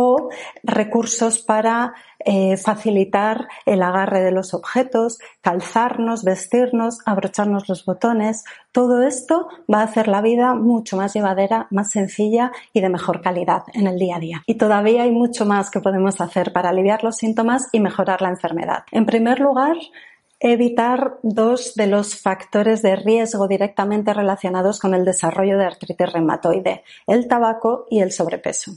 o 0.00 0.28
recursos 0.62 1.40
para 1.40 1.92
eh, 2.20 2.56
facilitar 2.56 3.48
el 3.66 3.82
agarre 3.82 4.20
de 4.20 4.30
los 4.30 4.54
objetos, 4.54 5.18
calzarnos, 5.40 6.22
vestirnos, 6.22 7.00
abrocharnos 7.04 7.68
los 7.68 7.84
botones. 7.84 8.44
Todo 8.70 9.02
esto 9.02 9.48
va 9.72 9.80
a 9.80 9.84
hacer 9.84 10.06
la 10.06 10.22
vida 10.22 10.54
mucho 10.54 10.96
más 10.96 11.14
llevadera, 11.14 11.66
más 11.70 11.90
sencilla 11.90 12.52
y 12.72 12.80
de 12.80 12.90
mejor 12.90 13.22
calidad 13.22 13.64
en 13.74 13.88
el 13.88 13.98
día 13.98 14.16
a 14.16 14.20
día. 14.20 14.42
Y 14.46 14.54
todavía 14.54 15.02
hay 15.02 15.10
mucho 15.10 15.44
más 15.44 15.68
que 15.68 15.80
podemos 15.80 16.20
hacer 16.20 16.52
para 16.52 16.68
aliviar 16.68 17.02
los 17.02 17.16
síntomas 17.16 17.66
y 17.72 17.80
mejorar 17.80 18.22
la 18.22 18.28
enfermedad. 18.28 18.84
En 18.92 19.04
primer 19.04 19.40
lugar, 19.40 19.76
evitar 20.40 21.18
dos 21.22 21.74
de 21.74 21.88
los 21.88 22.20
factores 22.20 22.82
de 22.82 22.96
riesgo 22.96 23.48
directamente 23.48 24.14
relacionados 24.14 24.78
con 24.78 24.94
el 24.94 25.04
desarrollo 25.04 25.58
de 25.58 25.64
artritis 25.64 26.12
reumatoide, 26.12 26.84
el 27.06 27.26
tabaco 27.26 27.86
y 27.90 28.00
el 28.00 28.12
sobrepeso. 28.12 28.72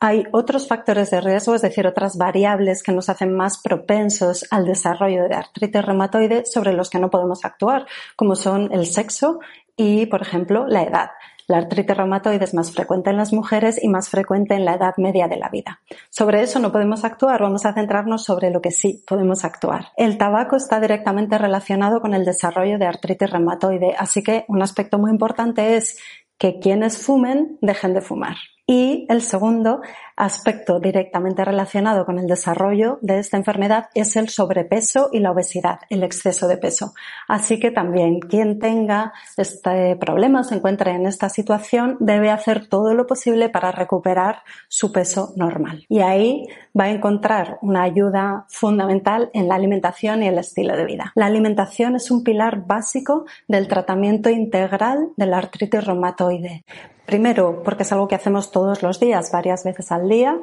Hay 0.00 0.24
otros 0.30 0.68
factores 0.68 1.10
de 1.10 1.20
riesgo, 1.20 1.56
es 1.56 1.62
decir, 1.62 1.84
otras 1.84 2.16
variables 2.16 2.84
que 2.84 2.92
nos 2.92 3.08
hacen 3.08 3.34
más 3.34 3.58
propensos 3.58 4.46
al 4.50 4.64
desarrollo 4.64 5.28
de 5.28 5.34
artritis 5.34 5.84
reumatoide 5.84 6.46
sobre 6.46 6.72
los 6.72 6.88
que 6.88 7.00
no 7.00 7.10
podemos 7.10 7.44
actuar, 7.44 7.84
como 8.14 8.36
son 8.36 8.72
el 8.72 8.86
sexo 8.86 9.40
y, 9.76 10.06
por 10.06 10.22
ejemplo, 10.22 10.68
la 10.68 10.84
edad. 10.84 11.10
La 11.48 11.56
artritis 11.56 11.96
reumatoide 11.96 12.44
es 12.44 12.54
más 12.54 12.70
frecuente 12.70 13.10
en 13.10 13.16
las 13.16 13.32
mujeres 13.32 13.82
y 13.82 13.88
más 13.88 14.08
frecuente 14.08 14.54
en 14.54 14.66
la 14.66 14.74
edad 14.74 14.94
media 14.98 15.26
de 15.26 15.36
la 15.36 15.48
vida. 15.48 15.80
Sobre 16.10 16.42
eso 16.42 16.60
no 16.60 16.70
podemos 16.70 17.04
actuar, 17.04 17.42
vamos 17.42 17.66
a 17.66 17.72
centrarnos 17.72 18.22
sobre 18.22 18.50
lo 18.50 18.60
que 18.60 18.70
sí 18.70 19.02
podemos 19.04 19.44
actuar. 19.44 19.88
El 19.96 20.16
tabaco 20.16 20.54
está 20.54 20.78
directamente 20.78 21.38
relacionado 21.38 22.00
con 22.00 22.14
el 22.14 22.24
desarrollo 22.24 22.78
de 22.78 22.86
artritis 22.86 23.30
reumatoide, 23.30 23.96
así 23.98 24.22
que 24.22 24.44
un 24.46 24.62
aspecto 24.62 24.96
muy 24.98 25.10
importante 25.10 25.76
es 25.76 25.98
que 26.38 26.60
quienes 26.60 26.98
fumen 26.98 27.58
dejen 27.62 27.94
de 27.94 28.00
fumar. 28.00 28.36
Y 28.70 29.06
el 29.08 29.22
segundo 29.22 29.80
aspecto 30.18 30.80
directamente 30.80 31.44
relacionado 31.44 32.04
con 32.04 32.18
el 32.18 32.26
desarrollo 32.26 32.98
de 33.02 33.20
esta 33.20 33.36
enfermedad 33.36 33.86
es 33.94 34.16
el 34.16 34.28
sobrepeso 34.28 35.10
y 35.12 35.20
la 35.20 35.30
obesidad, 35.30 35.78
el 35.90 36.02
exceso 36.02 36.48
de 36.48 36.58
peso. 36.58 36.92
Así 37.28 37.60
que 37.60 37.70
también 37.70 38.18
quien 38.18 38.58
tenga 38.58 39.12
este 39.36 39.94
problema, 39.96 40.42
se 40.42 40.56
encuentre 40.56 40.90
en 40.90 41.06
esta 41.06 41.28
situación, 41.28 41.96
debe 42.00 42.30
hacer 42.30 42.66
todo 42.66 42.94
lo 42.94 43.06
posible 43.06 43.48
para 43.48 43.70
recuperar 43.70 44.42
su 44.68 44.92
peso 44.92 45.32
normal. 45.36 45.86
Y 45.88 46.00
ahí 46.00 46.48
va 46.78 46.84
a 46.84 46.90
encontrar 46.90 47.58
una 47.62 47.84
ayuda 47.84 48.44
fundamental 48.48 49.30
en 49.34 49.46
la 49.46 49.54
alimentación 49.54 50.24
y 50.24 50.28
el 50.28 50.38
estilo 50.38 50.76
de 50.76 50.84
vida. 50.84 51.12
La 51.14 51.26
alimentación 51.26 51.94
es 51.94 52.10
un 52.10 52.24
pilar 52.24 52.66
básico 52.66 53.24
del 53.46 53.68
tratamiento 53.68 54.30
integral 54.30 55.10
de 55.16 55.26
la 55.26 55.38
artritis 55.38 55.84
reumatoide. 55.84 56.64
Primero, 57.08 57.62
porque 57.62 57.84
es 57.84 57.92
algo 57.92 58.06
que 58.06 58.16
hacemos 58.16 58.50
todos 58.50 58.82
los 58.82 59.00
días, 59.00 59.32
varias 59.32 59.64
veces 59.64 59.90
al 59.92 60.07
día, 60.08 60.38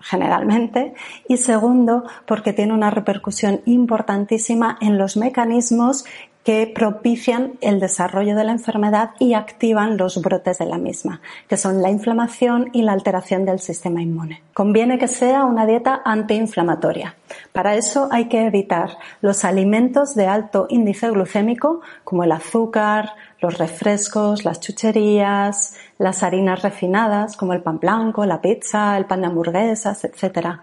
generalmente. 0.00 0.94
Y 1.28 1.36
segundo, 1.36 2.04
porque 2.26 2.52
tiene 2.52 2.72
una 2.72 2.90
repercusión 2.90 3.60
importantísima 3.66 4.78
en 4.80 4.98
los 4.98 5.16
mecanismos 5.16 6.04
que 6.50 6.66
propician 6.66 7.52
el 7.60 7.78
desarrollo 7.78 8.34
de 8.34 8.42
la 8.42 8.50
enfermedad 8.50 9.10
y 9.20 9.34
activan 9.34 9.96
los 9.96 10.20
brotes 10.20 10.58
de 10.58 10.66
la 10.66 10.78
misma, 10.78 11.20
que 11.48 11.56
son 11.56 11.80
la 11.80 11.90
inflamación 11.90 12.70
y 12.72 12.82
la 12.82 12.90
alteración 12.90 13.44
del 13.44 13.60
sistema 13.60 14.02
inmune. 14.02 14.42
Conviene 14.52 14.98
que 14.98 15.06
sea 15.06 15.44
una 15.44 15.64
dieta 15.64 16.02
antiinflamatoria. 16.04 17.14
Para 17.52 17.76
eso 17.76 18.08
hay 18.10 18.24
que 18.24 18.44
evitar 18.46 18.98
los 19.20 19.44
alimentos 19.44 20.16
de 20.16 20.26
alto 20.26 20.66
índice 20.70 21.08
glucémico, 21.10 21.82
como 22.02 22.24
el 22.24 22.32
azúcar, 22.32 23.12
los 23.40 23.56
refrescos, 23.56 24.44
las 24.44 24.58
chucherías, 24.58 25.76
las 25.98 26.24
harinas 26.24 26.62
refinadas 26.62 27.36
como 27.36 27.52
el 27.52 27.62
pan 27.62 27.78
blanco, 27.78 28.26
la 28.26 28.40
pizza, 28.40 28.96
el 28.96 29.04
pan 29.04 29.20
de 29.20 29.28
hamburguesas, 29.28 30.04
etc. 30.04 30.58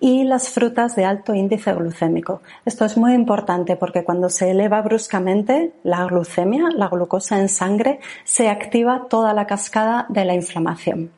Y 0.00 0.24
las 0.24 0.50
frutas 0.50 0.94
de 0.94 1.04
alto 1.04 1.34
índice 1.34 1.72
glucémico. 1.72 2.40
Esto 2.64 2.84
es 2.84 2.96
muy 2.96 3.14
importante 3.14 3.76
porque 3.76 4.04
cuando 4.04 4.28
se 4.28 4.50
eleva 4.50 4.80
bruscamente 4.82 5.72
la 5.82 6.04
glucemia, 6.04 6.68
la 6.76 6.88
glucosa 6.88 7.38
en 7.40 7.48
sangre, 7.48 8.00
se 8.24 8.48
activa 8.48 9.06
toda 9.10 9.32
la 9.34 9.46
cascada 9.46 10.06
de 10.08 10.24
la 10.24 10.34
inflamación. 10.34 11.10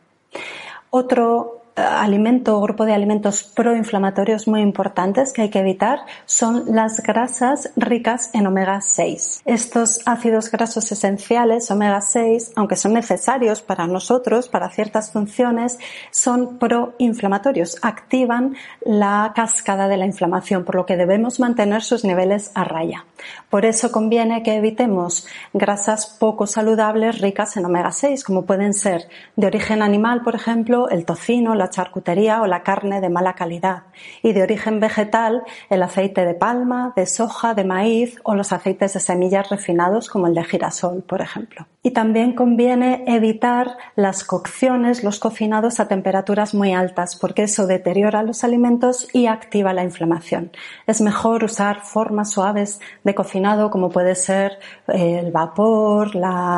Otro 0.91 1.60
alimento 1.81 2.57
o 2.57 2.61
grupo 2.61 2.85
de 2.85 2.95
alimentos 2.95 3.43
proinflamatorios 3.43 4.47
muy 4.47 4.61
importantes 4.61 5.33
que 5.33 5.43
hay 5.43 5.51
que 5.51 5.61
evitar 5.61 6.01
son 6.27 6.65
las 6.69 7.03
grasas 7.03 7.71
ricas 7.77 8.31
en 8.33 8.47
omega 8.47 8.81
6. 8.81 9.43
Estos 9.45 10.01
ácidos 10.07 10.51
grasos 10.51 10.91
esenciales, 10.93 11.71
omega 11.71 12.01
6, 12.01 12.53
aunque 12.57 12.77
son 12.77 12.93
necesarios 12.93 13.63
para 13.63 13.87
nosotros, 13.87 14.49
para 14.49 14.71
ciertas 14.71 15.11
funciones, 15.13 15.79
son 16.11 16.59
proinflamatorios, 16.59 17.79
activan 17.83 18.55
la 18.85 19.33
cascada 19.35 19.89
de 19.89 19.97
la 19.97 20.07
inflamación, 20.07 20.65
por 20.65 20.75
lo 20.75 20.87
que 20.87 20.97
debemos 20.97 21.41
mantener 21.41 21.83
sus 21.83 22.05
niveles 22.05 22.51
a 22.55 22.65
raya. 22.65 23.05
Por 23.49 23.65
eso 23.65 23.91
conviene 23.91 24.43
que 24.43 24.57
evitemos 24.57 25.27
grasas 25.53 26.07
poco 26.07 26.47
saludables 26.47 27.21
ricas 27.21 27.57
en 27.57 27.65
omega 27.65 27.93
6, 27.93 28.25
como 28.25 28.45
pueden 28.45 28.75
ser 28.75 29.09
de 29.37 29.47
origen 29.47 29.83
animal, 29.83 30.23
por 30.23 30.35
ejemplo, 30.35 30.89
el 30.89 31.05
tocino, 31.05 31.55
la 31.55 31.70
charcutería 31.71 32.43
o 32.43 32.47
la 32.47 32.63
carne 32.63 33.01
de 33.01 33.09
mala 33.09 33.35
calidad 33.35 33.85
y 34.23 34.33
de 34.33 34.43
origen 34.43 34.81
vegetal 34.81 35.43
el 35.69 35.83
aceite 35.83 36.25
de 36.25 36.35
palma, 36.35 36.93
de 36.97 37.07
soja, 37.07 37.55
de 37.55 37.65
maíz 37.65 38.19
o 38.25 38.35
los 38.35 38.53
aceites 38.53 38.95
de 38.95 39.01
semillas 39.01 39.49
refinados 39.49 40.09
como 40.09 40.27
el 40.27 40.35
de 40.35 40.45
girasol, 40.45 41.03
por 41.03 41.21
ejemplo. 41.23 41.67
Y 41.83 41.93
también 41.93 42.35
conviene 42.35 43.05
evitar 43.07 43.79
las 43.97 44.25
cocciones, 44.25 45.03
los 45.03 45.19
cocinados 45.19 45.81
a 45.81 45.89
temperaturas 45.89 46.55
muy 46.55 46.75
altas, 46.75 47.17
porque 47.17 47.45
eso 47.45 47.67
deteriora 47.67 48.23
los 48.23 48.45
alimentos 48.45 49.09
y 49.15 49.27
activa 49.27 49.73
la 49.73 49.83
inflamación. 49.83 50.53
Es 50.87 51.01
mejor 51.01 51.43
usar 51.45 51.81
formas 51.81 52.33
suaves 52.33 52.81
de 53.03 53.15
cocinado, 53.15 53.71
como 53.71 53.89
puede 53.89 54.15
ser 54.15 54.59
eh, 54.89 55.21
el 55.21 55.33
vapor, 55.33 56.11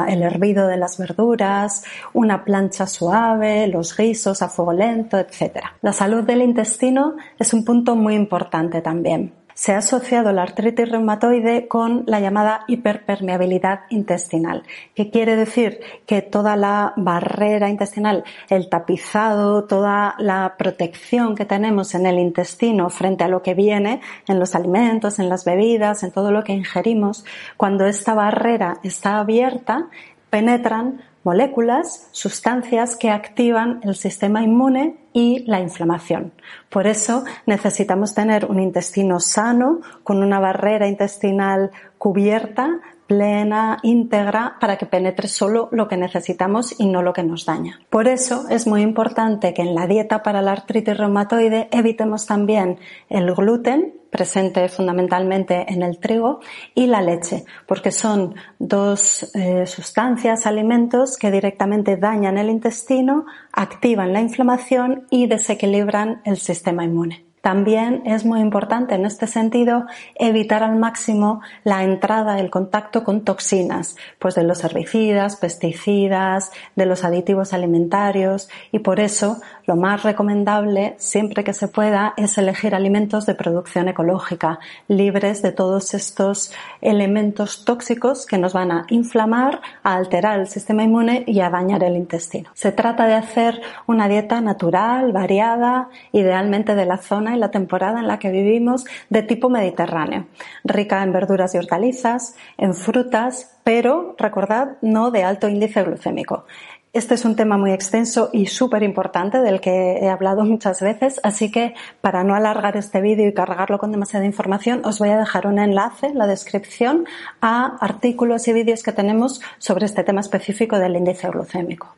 el 0.08 0.22
hervido 0.22 0.66
de 0.66 0.76
las 0.76 0.98
verduras, 0.98 1.84
una 2.12 2.44
plancha 2.44 2.86
suave, 2.86 3.68
los 3.68 3.96
guisos 3.96 4.42
a 4.42 4.48
fuego 4.48 4.72
lento, 4.72 4.91
etc. 5.00 5.64
La 5.80 5.92
salud 5.92 6.24
del 6.24 6.42
intestino 6.42 7.16
es 7.38 7.52
un 7.52 7.64
punto 7.64 7.96
muy 7.96 8.14
importante 8.14 8.80
también 8.80 9.32
se 9.54 9.72
ha 9.72 9.78
asociado 9.78 10.32
la 10.32 10.42
artritis 10.42 10.88
reumatoide 10.88 11.68
con 11.68 12.04
la 12.06 12.20
llamada 12.20 12.64
hiperpermeabilidad 12.68 13.80
intestinal, 13.90 14.62
que 14.94 15.10
quiere 15.10 15.36
decir 15.36 15.80
que 16.06 16.22
toda 16.22 16.56
la 16.56 16.94
barrera 16.96 17.68
intestinal, 17.68 18.24
el 18.48 18.68
tapizado, 18.68 19.64
toda 19.64 20.14
la 20.18 20.54
protección 20.58 21.34
que 21.34 21.44
tenemos 21.44 21.94
en 21.94 22.06
el 22.06 22.18
intestino 22.18 22.88
frente 22.90 23.24
a 23.24 23.28
lo 23.28 23.42
que 23.42 23.54
viene 23.54 24.00
en 24.26 24.38
los 24.38 24.54
alimentos, 24.54 25.18
en 25.18 25.28
las 25.28 25.44
bebidas, 25.44 26.02
en 26.02 26.12
todo 26.12 26.32
lo 26.32 26.42
que 26.44 26.52
ingerimos, 26.52 27.24
cuando 27.56 27.86
esta 27.86 28.14
barrera 28.14 28.78
está 28.82 29.18
abierta, 29.18 29.88
penetran 30.32 31.02
moléculas, 31.24 32.08
sustancias 32.12 32.96
que 32.96 33.10
activan 33.10 33.80
el 33.84 33.94
sistema 33.94 34.42
inmune 34.42 34.96
y 35.12 35.44
la 35.46 35.60
inflamación. 35.60 36.32
Por 36.70 36.86
eso 36.86 37.24
necesitamos 37.44 38.14
tener 38.14 38.46
un 38.46 38.58
intestino 38.58 39.20
sano, 39.20 39.80
con 40.02 40.22
una 40.22 40.40
barrera 40.40 40.88
intestinal 40.88 41.70
cubierta, 41.98 42.80
plena, 43.12 43.78
íntegra, 43.82 44.56
para 44.58 44.78
que 44.78 44.86
penetre 44.86 45.28
solo 45.28 45.68
lo 45.70 45.86
que 45.86 45.98
necesitamos 45.98 46.74
y 46.78 46.86
no 46.86 47.02
lo 47.02 47.12
que 47.12 47.22
nos 47.22 47.44
daña. 47.44 47.78
Por 47.90 48.08
eso 48.08 48.48
es 48.48 48.66
muy 48.66 48.80
importante 48.80 49.52
que 49.52 49.60
en 49.60 49.74
la 49.74 49.86
dieta 49.86 50.22
para 50.22 50.40
la 50.40 50.52
artritis 50.52 50.96
reumatoide 50.96 51.68
evitemos 51.72 52.24
también 52.26 52.78
el 53.10 53.34
gluten, 53.34 53.92
presente 54.10 54.66
fundamentalmente 54.68 55.66
en 55.70 55.82
el 55.82 55.98
trigo, 55.98 56.40
y 56.74 56.86
la 56.86 57.02
leche, 57.02 57.44
porque 57.66 57.90
son 57.90 58.34
dos 58.58 59.30
eh, 59.34 59.66
sustancias, 59.66 60.46
alimentos 60.46 61.18
que 61.18 61.30
directamente 61.30 61.98
dañan 61.98 62.38
el 62.38 62.48
intestino, 62.48 63.26
activan 63.52 64.14
la 64.14 64.22
inflamación 64.22 65.06
y 65.10 65.26
desequilibran 65.26 66.22
el 66.24 66.38
sistema 66.38 66.84
inmune. 66.84 67.31
También 67.42 68.02
es 68.06 68.24
muy 68.24 68.40
importante 68.40 68.94
en 68.94 69.04
este 69.04 69.26
sentido 69.26 69.86
evitar 70.14 70.62
al 70.62 70.76
máximo 70.76 71.40
la 71.64 71.82
entrada, 71.82 72.38
el 72.38 72.50
contacto 72.50 73.02
con 73.02 73.22
toxinas, 73.22 73.96
pues 74.20 74.36
de 74.36 74.44
los 74.44 74.62
herbicidas, 74.62 75.34
pesticidas, 75.34 76.52
de 76.76 76.86
los 76.86 77.02
aditivos 77.02 77.52
alimentarios 77.52 78.48
y 78.70 78.78
por 78.78 79.00
eso 79.00 79.40
lo 79.66 79.74
más 79.74 80.04
recomendable 80.04 80.94
siempre 80.98 81.42
que 81.42 81.52
se 81.52 81.66
pueda 81.66 82.14
es 82.16 82.38
elegir 82.38 82.76
alimentos 82.76 83.26
de 83.26 83.34
producción 83.34 83.88
ecológica, 83.88 84.60
libres 84.86 85.42
de 85.42 85.50
todos 85.50 85.94
estos 85.94 86.52
elementos 86.80 87.64
tóxicos 87.64 88.24
que 88.24 88.38
nos 88.38 88.52
van 88.52 88.70
a 88.70 88.86
inflamar, 88.88 89.60
a 89.82 89.96
alterar 89.96 90.38
el 90.38 90.46
sistema 90.46 90.84
inmune 90.84 91.24
y 91.26 91.40
a 91.40 91.50
dañar 91.50 91.82
el 91.82 91.96
intestino. 91.96 92.50
Se 92.54 92.70
trata 92.70 93.08
de 93.08 93.14
hacer 93.14 93.60
una 93.88 94.06
dieta 94.06 94.40
natural, 94.40 95.10
variada, 95.10 95.88
idealmente 96.12 96.76
de 96.76 96.86
la 96.86 96.98
zona 96.98 97.31
y 97.34 97.38
la 97.38 97.50
temporada 97.50 98.00
en 98.00 98.08
la 98.08 98.18
que 98.18 98.30
vivimos 98.30 98.84
de 99.10 99.22
tipo 99.22 99.48
mediterráneo, 99.48 100.26
rica 100.64 101.02
en 101.02 101.12
verduras 101.12 101.54
y 101.54 101.58
hortalizas, 101.58 102.36
en 102.58 102.74
frutas, 102.74 103.58
pero 103.64 104.14
recordad, 104.18 104.76
no 104.82 105.10
de 105.10 105.24
alto 105.24 105.48
índice 105.48 105.82
glucémico. 105.82 106.44
Este 106.92 107.14
es 107.14 107.24
un 107.24 107.36
tema 107.36 107.56
muy 107.56 107.72
extenso 107.72 108.28
y 108.34 108.48
súper 108.48 108.82
importante 108.82 109.38
del 109.40 109.62
que 109.62 109.96
he 109.96 110.10
hablado 110.10 110.44
muchas 110.44 110.82
veces, 110.82 111.20
así 111.22 111.50
que 111.50 111.74
para 112.02 112.22
no 112.22 112.34
alargar 112.34 112.76
este 112.76 113.00
vídeo 113.00 113.26
y 113.26 113.32
cargarlo 113.32 113.78
con 113.78 113.92
demasiada 113.92 114.26
información, 114.26 114.82
os 114.84 114.98
voy 114.98 115.08
a 115.08 115.16
dejar 115.16 115.46
un 115.46 115.58
enlace 115.58 116.08
en 116.08 116.18
la 116.18 116.26
descripción 116.26 117.06
a 117.40 117.78
artículos 117.80 118.46
y 118.46 118.52
vídeos 118.52 118.82
que 118.82 118.92
tenemos 118.92 119.40
sobre 119.56 119.86
este 119.86 120.04
tema 120.04 120.20
específico 120.20 120.78
del 120.78 120.96
índice 120.96 121.30
glucémico. 121.30 121.94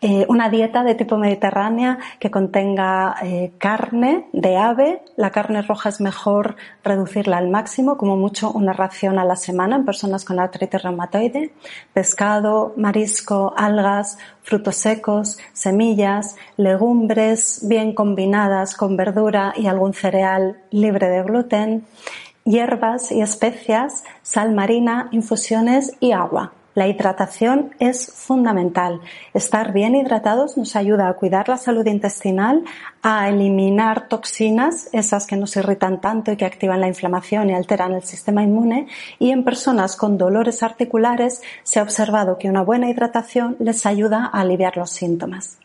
Eh, 0.00 0.26
una 0.28 0.48
dieta 0.48 0.84
de 0.84 0.94
tipo 0.94 1.18
mediterránea 1.18 1.98
que 2.20 2.30
contenga 2.30 3.16
eh, 3.22 3.52
carne 3.58 4.28
de 4.32 4.56
ave. 4.56 5.02
La 5.16 5.30
carne 5.30 5.62
roja 5.62 5.88
es 5.88 6.00
mejor 6.00 6.56
reducirla 6.84 7.38
al 7.38 7.48
máximo, 7.48 7.96
como 7.96 8.16
mucho 8.16 8.52
una 8.52 8.72
ración 8.72 9.18
a 9.18 9.24
la 9.24 9.34
semana 9.34 9.76
en 9.76 9.84
personas 9.84 10.24
con 10.24 10.38
artritis 10.38 10.82
reumatoide. 10.82 11.52
Pescado, 11.92 12.74
marisco, 12.76 13.52
algas, 13.56 14.18
frutos 14.42 14.76
secos, 14.76 15.38
semillas, 15.52 16.36
legumbres 16.56 17.60
bien 17.64 17.92
combinadas 17.92 18.76
con 18.76 18.96
verdura 18.96 19.52
y 19.56 19.66
algún 19.66 19.94
cereal 19.94 20.58
libre 20.70 21.08
de 21.08 21.22
gluten, 21.24 21.86
hierbas 22.44 23.10
y 23.10 23.20
especias, 23.20 24.04
sal 24.22 24.52
marina, 24.52 25.08
infusiones 25.10 25.96
y 25.98 26.12
agua. 26.12 26.52
La 26.78 26.86
hidratación 26.86 27.74
es 27.80 28.06
fundamental. 28.14 29.00
Estar 29.34 29.72
bien 29.72 29.96
hidratados 29.96 30.56
nos 30.56 30.76
ayuda 30.76 31.08
a 31.08 31.14
cuidar 31.14 31.48
la 31.48 31.56
salud 31.56 31.84
intestinal, 31.84 32.62
a 33.02 33.28
eliminar 33.28 34.06
toxinas, 34.06 34.88
esas 34.92 35.26
que 35.26 35.34
nos 35.34 35.56
irritan 35.56 36.00
tanto 36.00 36.30
y 36.30 36.36
que 36.36 36.44
activan 36.44 36.80
la 36.80 36.86
inflamación 36.86 37.50
y 37.50 37.54
alteran 37.54 37.94
el 37.94 38.04
sistema 38.04 38.44
inmune. 38.44 38.86
Y 39.18 39.32
en 39.32 39.42
personas 39.42 39.96
con 39.96 40.18
dolores 40.18 40.62
articulares 40.62 41.42
se 41.64 41.80
ha 41.80 41.82
observado 41.82 42.38
que 42.38 42.48
una 42.48 42.62
buena 42.62 42.88
hidratación 42.88 43.56
les 43.58 43.84
ayuda 43.84 44.30
a 44.32 44.42
aliviar 44.42 44.76
los 44.76 44.90
síntomas. 44.90 45.58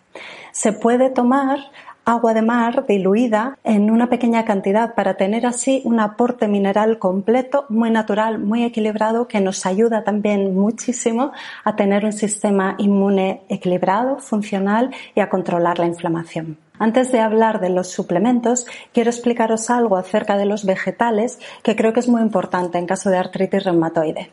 Se 0.52 0.74
puede 0.74 1.12
tomar 1.12 1.60
agua 2.06 2.34
de 2.34 2.42
mar 2.42 2.86
diluida 2.88 3.58
en 3.64 3.90
una 3.90 4.10
pequeña 4.10 4.46
cantidad 4.46 4.94
para 4.96 5.16
tener 5.16 5.46
así 5.46 5.82
un 5.86 6.00
aporte 6.00 6.48
mineral 6.48 7.00
completo, 7.00 7.66
muy 7.70 7.90
natural, 7.90 8.40
muy 8.40 8.64
equilibrado, 8.64 9.28
que 9.28 9.40
nos 9.40 9.66
ayuda 9.66 10.04
también 10.04 10.56
muchísimo 10.56 11.32
a 11.64 11.76
tener 11.76 12.06
un 12.06 12.14
sistema 12.14 12.76
inmune 12.78 13.42
equilibrado, 13.50 14.20
funcional 14.20 14.92
y 15.16 15.22
a 15.22 15.30
controlar 15.30 15.80
la 15.80 15.88
inflamación. 15.88 16.58
Antes 16.80 17.12
de 17.12 17.20
hablar 17.20 17.62
de 17.62 17.70
los 17.70 17.90
suplementos, 17.90 18.66
quiero 18.92 19.10
explicaros 19.10 19.70
algo 19.70 19.96
acerca 19.96 20.38
de 20.38 20.46
los 20.46 20.66
vegetales 20.66 21.40
que 21.62 21.76
creo 21.76 21.94
que 21.94 22.00
es 22.00 22.10
muy 22.10 22.22
importante 22.22 22.78
en 22.78 22.88
caso 22.88 23.10
de 23.10 23.18
artritis 23.18 23.64
reumatoide 23.64 24.32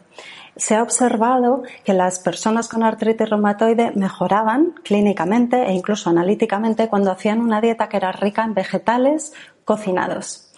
se 0.57 0.75
ha 0.75 0.83
observado 0.83 1.63
que 1.85 1.95
las 1.95 2.19
personas 2.19 2.69
con 2.69 2.83
artritis 2.83 3.29
reumatoide 3.29 3.93
mejoraban 3.95 4.75
clínicamente 4.85 5.63
e 5.65 5.73
incluso 5.73 6.11
analíticamente 6.11 6.89
cuando 6.89 7.11
hacían 7.11 7.41
una 7.41 7.61
dieta 7.61 7.89
que 7.89 7.97
era 7.97 8.13
rica 8.13 8.45
en 8.45 8.55
vegetales 8.55 9.33
cocinados. 9.65 10.51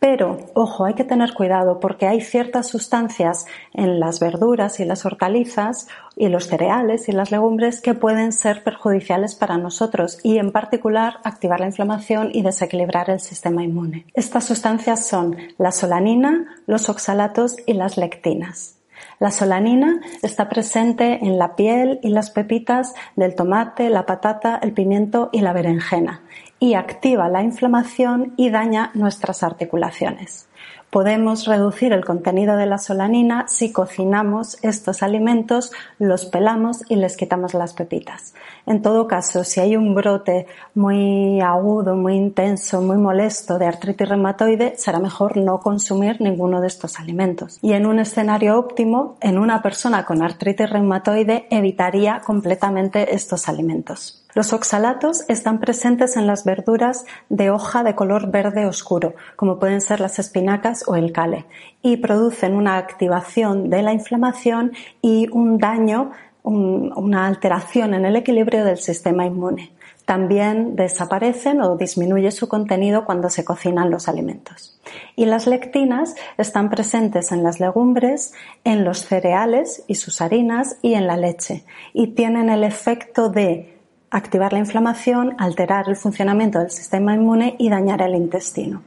Pero, 0.00 0.38
ojo, 0.54 0.86
hay 0.86 0.94
que 0.94 1.04
tener 1.04 1.34
cuidado 1.34 1.78
porque 1.78 2.06
hay 2.06 2.22
ciertas 2.22 2.68
sustancias 2.68 3.44
en 3.74 4.00
las 4.00 4.18
verduras 4.18 4.80
y 4.80 4.86
las 4.86 5.04
hortalizas 5.04 5.88
y 6.16 6.28
los 6.28 6.46
cereales 6.46 7.10
y 7.10 7.12
las 7.12 7.30
legumbres 7.30 7.82
que 7.82 7.92
pueden 7.92 8.32
ser 8.32 8.64
perjudiciales 8.64 9.34
para 9.34 9.58
nosotros 9.58 10.18
y 10.22 10.38
en 10.38 10.52
particular 10.52 11.18
activar 11.22 11.60
la 11.60 11.66
inflamación 11.66 12.30
y 12.32 12.40
desequilibrar 12.40 13.10
el 13.10 13.20
sistema 13.20 13.62
inmune. 13.62 14.06
Estas 14.14 14.44
sustancias 14.44 15.06
son 15.06 15.36
la 15.58 15.70
solanina, 15.70 16.46
los 16.66 16.88
oxalatos 16.88 17.56
y 17.66 17.74
las 17.74 17.98
lectinas. 17.98 18.79
La 19.18 19.30
solanina 19.30 20.00
está 20.22 20.48
presente 20.48 21.18
en 21.22 21.38
la 21.38 21.56
piel 21.56 22.00
y 22.02 22.10
las 22.10 22.30
pepitas 22.30 22.94
del 23.16 23.34
tomate, 23.34 23.90
la 23.90 24.06
patata, 24.06 24.58
el 24.62 24.72
pimiento 24.72 25.30
y 25.32 25.40
la 25.40 25.52
berenjena 25.52 26.22
y 26.60 26.74
activa 26.74 27.28
la 27.28 27.42
inflamación 27.42 28.34
y 28.36 28.50
daña 28.50 28.90
nuestras 28.94 29.42
articulaciones. 29.42 30.48
Podemos 30.90 31.46
reducir 31.46 31.92
el 31.92 32.04
contenido 32.04 32.56
de 32.56 32.66
la 32.66 32.78
solanina 32.78 33.46
si 33.46 33.72
cocinamos 33.72 34.58
estos 34.62 35.04
alimentos, 35.04 35.70
los 36.00 36.26
pelamos 36.26 36.82
y 36.88 36.96
les 36.96 37.16
quitamos 37.16 37.54
las 37.54 37.74
pepitas. 37.74 38.34
En 38.66 38.82
todo 38.82 39.06
caso, 39.06 39.44
si 39.44 39.60
hay 39.60 39.76
un 39.76 39.94
brote 39.94 40.48
muy 40.74 41.40
agudo, 41.40 41.94
muy 41.94 42.14
intenso, 42.16 42.82
muy 42.82 42.96
molesto 42.96 43.56
de 43.56 43.66
artritis 43.66 44.08
reumatoide, 44.08 44.74
será 44.76 44.98
mejor 44.98 45.36
no 45.36 45.60
consumir 45.60 46.20
ninguno 46.20 46.60
de 46.60 46.66
estos 46.66 46.98
alimentos. 46.98 47.60
Y 47.62 47.74
en 47.74 47.86
un 47.86 48.00
escenario 48.00 48.58
óptimo, 48.58 49.16
en 49.20 49.38
una 49.38 49.62
persona 49.62 50.04
con 50.04 50.22
artritis 50.22 50.68
reumatoide 50.68 51.46
evitaría 51.50 52.20
completamente 52.26 53.14
estos 53.14 53.48
alimentos. 53.48 54.20
Los 54.32 54.52
oxalatos 54.52 55.24
están 55.28 55.58
presentes 55.58 56.16
en 56.16 56.28
las 56.28 56.44
verduras 56.44 57.04
de 57.28 57.50
hoja 57.50 57.82
de 57.82 57.96
color 57.96 58.30
verde 58.30 58.64
oscuro, 58.64 59.14
como 59.34 59.58
pueden 59.58 59.80
ser 59.80 59.98
las 59.98 60.20
espinacas 60.20 60.79
o 60.86 60.96
el 60.96 61.12
cale, 61.12 61.46
y 61.82 61.96
producen 61.98 62.54
una 62.54 62.76
activación 62.76 63.70
de 63.70 63.82
la 63.82 63.92
inflamación 63.92 64.72
y 65.02 65.28
un 65.30 65.58
daño, 65.58 66.12
una 66.42 67.26
alteración 67.26 67.94
en 67.94 68.04
el 68.04 68.16
equilibrio 68.16 68.64
del 68.64 68.78
sistema 68.78 69.26
inmune. 69.26 69.72
También 70.10 70.74
desaparecen 70.74 71.60
o 71.62 71.76
disminuye 71.76 72.32
su 72.32 72.48
contenido 72.48 73.04
cuando 73.04 73.30
se 73.30 73.44
cocinan 73.44 73.90
los 73.90 74.08
alimentos. 74.08 74.80
Y 75.14 75.26
las 75.26 75.46
lectinas 75.46 76.16
están 76.36 76.68
presentes 76.68 77.30
en 77.30 77.44
las 77.44 77.60
legumbres, 77.60 78.32
en 78.64 78.84
los 78.84 79.06
cereales 79.06 79.84
y 79.86 79.94
sus 79.94 80.20
harinas 80.20 80.78
y 80.82 80.94
en 80.94 81.06
la 81.06 81.16
leche 81.16 81.64
y 81.92 82.08
tienen 82.08 82.50
el 82.50 82.64
efecto 82.64 83.28
de 83.28 83.78
activar 84.10 84.52
la 84.52 84.58
inflamación, 84.58 85.36
alterar 85.38 85.88
el 85.88 85.96
funcionamiento 85.96 86.58
del 86.58 86.70
sistema 86.70 87.14
inmune 87.14 87.54
y 87.58 87.68
dañar 87.68 88.02
el 88.02 88.16
intestino. 88.16 88.82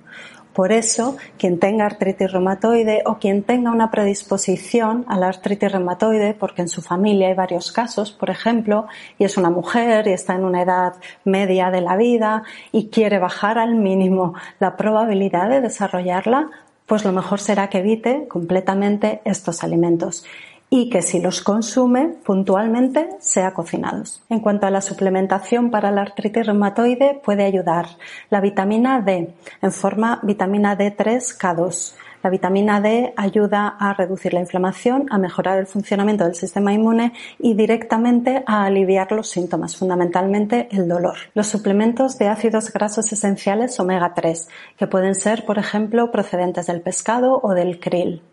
Por 0.53 0.71
eso, 0.71 1.17
quien 1.37 1.59
tenga 1.59 1.85
artritis 1.85 2.31
reumatoide 2.31 3.01
o 3.05 3.17
quien 3.17 3.43
tenga 3.43 3.71
una 3.71 3.89
predisposición 3.89 5.03
a 5.07 5.17
la 5.17 5.27
artritis 5.27 5.71
reumatoide, 5.71 6.35
porque 6.35 6.61
en 6.61 6.67
su 6.67 6.81
familia 6.81 7.29
hay 7.29 7.33
varios 7.33 7.71
casos, 7.71 8.11
por 8.11 8.29
ejemplo, 8.29 8.87
y 9.17 9.23
es 9.23 9.37
una 9.37 9.49
mujer 9.49 10.07
y 10.07 10.11
está 10.13 10.35
en 10.35 10.43
una 10.43 10.61
edad 10.61 10.93
media 11.25 11.71
de 11.71 11.81
la 11.81 11.97
vida 11.97 12.43
y 12.71 12.89
quiere 12.89 13.17
bajar 13.17 13.57
al 13.57 13.75
mínimo 13.75 14.35
la 14.59 14.77
probabilidad 14.77 15.49
de 15.49 15.61
desarrollarla, 15.61 16.49
pues 16.85 17.03
lo 17.03 17.11
mejor 17.11 17.39
será 17.39 17.69
que 17.69 17.79
evite 17.79 18.27
completamente 18.27 19.21
estos 19.25 19.63
alimentos 19.63 20.25
y 20.75 20.89
que 20.89 21.03
si 21.03 21.21
los 21.21 21.43
consume 21.43 22.15
puntualmente 22.25 23.09
sea 23.19 23.53
cocinados. 23.53 24.23
En 24.27 24.39
cuanto 24.39 24.65
a 24.65 24.71
la 24.71 24.81
suplementación 24.81 25.69
para 25.69 25.91
la 25.91 26.01
artritis 26.01 26.47
reumatoide 26.47 27.21
puede 27.23 27.43
ayudar 27.43 27.85
la 28.31 28.41
vitamina 28.41 28.99
D 28.99 29.35
en 29.61 29.71
forma 29.71 30.19
vitamina 30.23 30.75
D3 30.75 31.37
K2, 31.37 31.93
La 32.23 32.31
vitamina 32.31 32.81
D 32.81 33.13
ayuda 33.17 33.67
a 33.67 33.93
reducir 33.93 34.33
la 34.33 34.39
inflamación, 34.39 35.05
a 35.11 35.19
mejorar 35.19 35.59
el 35.59 35.67
funcionamiento 35.67 36.23
del 36.23 36.33
sistema 36.33 36.73
inmune 36.73 37.13
y 37.37 37.53
directamente 37.53 38.43
a 38.47 38.63
aliviar 38.63 39.11
los 39.11 39.29
síntomas, 39.29 39.77
fundamentalmente 39.77 40.69
el 40.71 40.87
dolor. 40.87 41.17
Los 41.35 41.49
suplementos 41.49 42.17
de 42.17 42.29
ácidos 42.29 42.73
grasos 42.73 43.11
esenciales 43.11 43.79
omega 43.79 44.15
3, 44.15 44.49
que 44.77 44.87
pueden 44.87 45.13
ser, 45.13 45.45
por 45.45 45.59
ejemplo, 45.59 46.09
procedentes 46.11 46.65
del 46.65 46.81
pescado 46.81 47.39
o 47.43 47.53
del 47.53 47.79
krill 47.79 48.23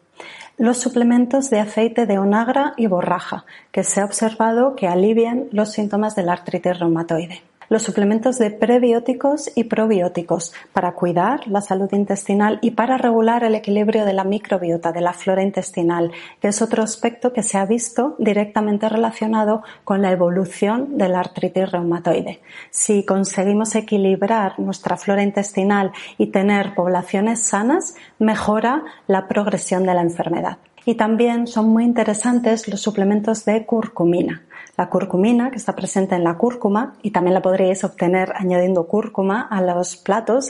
los 0.60 0.76
suplementos 0.76 1.48
de 1.48 1.58
aceite 1.58 2.04
de 2.04 2.18
onagra 2.18 2.74
y 2.76 2.86
borraja, 2.86 3.46
que 3.72 3.82
se 3.82 4.02
ha 4.02 4.04
observado 4.04 4.76
que 4.76 4.86
alivian 4.86 5.46
los 5.52 5.72
síntomas 5.72 6.14
de 6.14 6.22
la 6.22 6.34
artritis 6.34 6.78
reumatoide 6.78 7.40
los 7.70 7.84
suplementos 7.84 8.36
de 8.36 8.50
prebióticos 8.50 9.50
y 9.54 9.64
probióticos 9.64 10.52
para 10.72 10.92
cuidar 10.92 11.46
la 11.46 11.62
salud 11.62 11.88
intestinal 11.92 12.58
y 12.60 12.72
para 12.72 12.98
regular 12.98 13.44
el 13.44 13.54
equilibrio 13.54 14.04
de 14.04 14.12
la 14.12 14.24
microbiota, 14.24 14.92
de 14.92 15.00
la 15.00 15.14
flora 15.14 15.42
intestinal, 15.42 16.10
que 16.40 16.48
es 16.48 16.60
otro 16.60 16.82
aspecto 16.82 17.32
que 17.32 17.44
se 17.44 17.56
ha 17.56 17.64
visto 17.64 18.16
directamente 18.18 18.88
relacionado 18.88 19.62
con 19.84 20.02
la 20.02 20.10
evolución 20.10 20.98
de 20.98 21.08
la 21.08 21.20
artritis 21.20 21.70
reumatoide. 21.70 22.40
Si 22.70 23.04
conseguimos 23.04 23.74
equilibrar 23.76 24.58
nuestra 24.58 24.96
flora 24.96 25.22
intestinal 25.22 25.92
y 26.18 26.26
tener 26.26 26.74
poblaciones 26.74 27.40
sanas, 27.40 27.94
mejora 28.18 28.82
la 29.06 29.28
progresión 29.28 29.84
de 29.84 29.94
la 29.94 30.02
enfermedad. 30.02 30.58
Y 30.84 30.96
también 30.96 31.46
son 31.46 31.68
muy 31.68 31.84
interesantes 31.84 32.66
los 32.66 32.80
suplementos 32.80 33.44
de 33.44 33.64
curcumina. 33.64 34.42
La 34.80 34.88
curcumina, 34.88 35.50
que 35.50 35.58
está 35.58 35.76
presente 35.76 36.14
en 36.14 36.24
la 36.24 36.38
cúrcuma, 36.38 36.94
y 37.02 37.10
también 37.10 37.34
la 37.34 37.42
podríais 37.42 37.84
obtener 37.84 38.32
añadiendo 38.34 38.86
cúrcuma 38.86 39.42
a 39.42 39.60
los 39.60 39.98
platos 39.98 40.48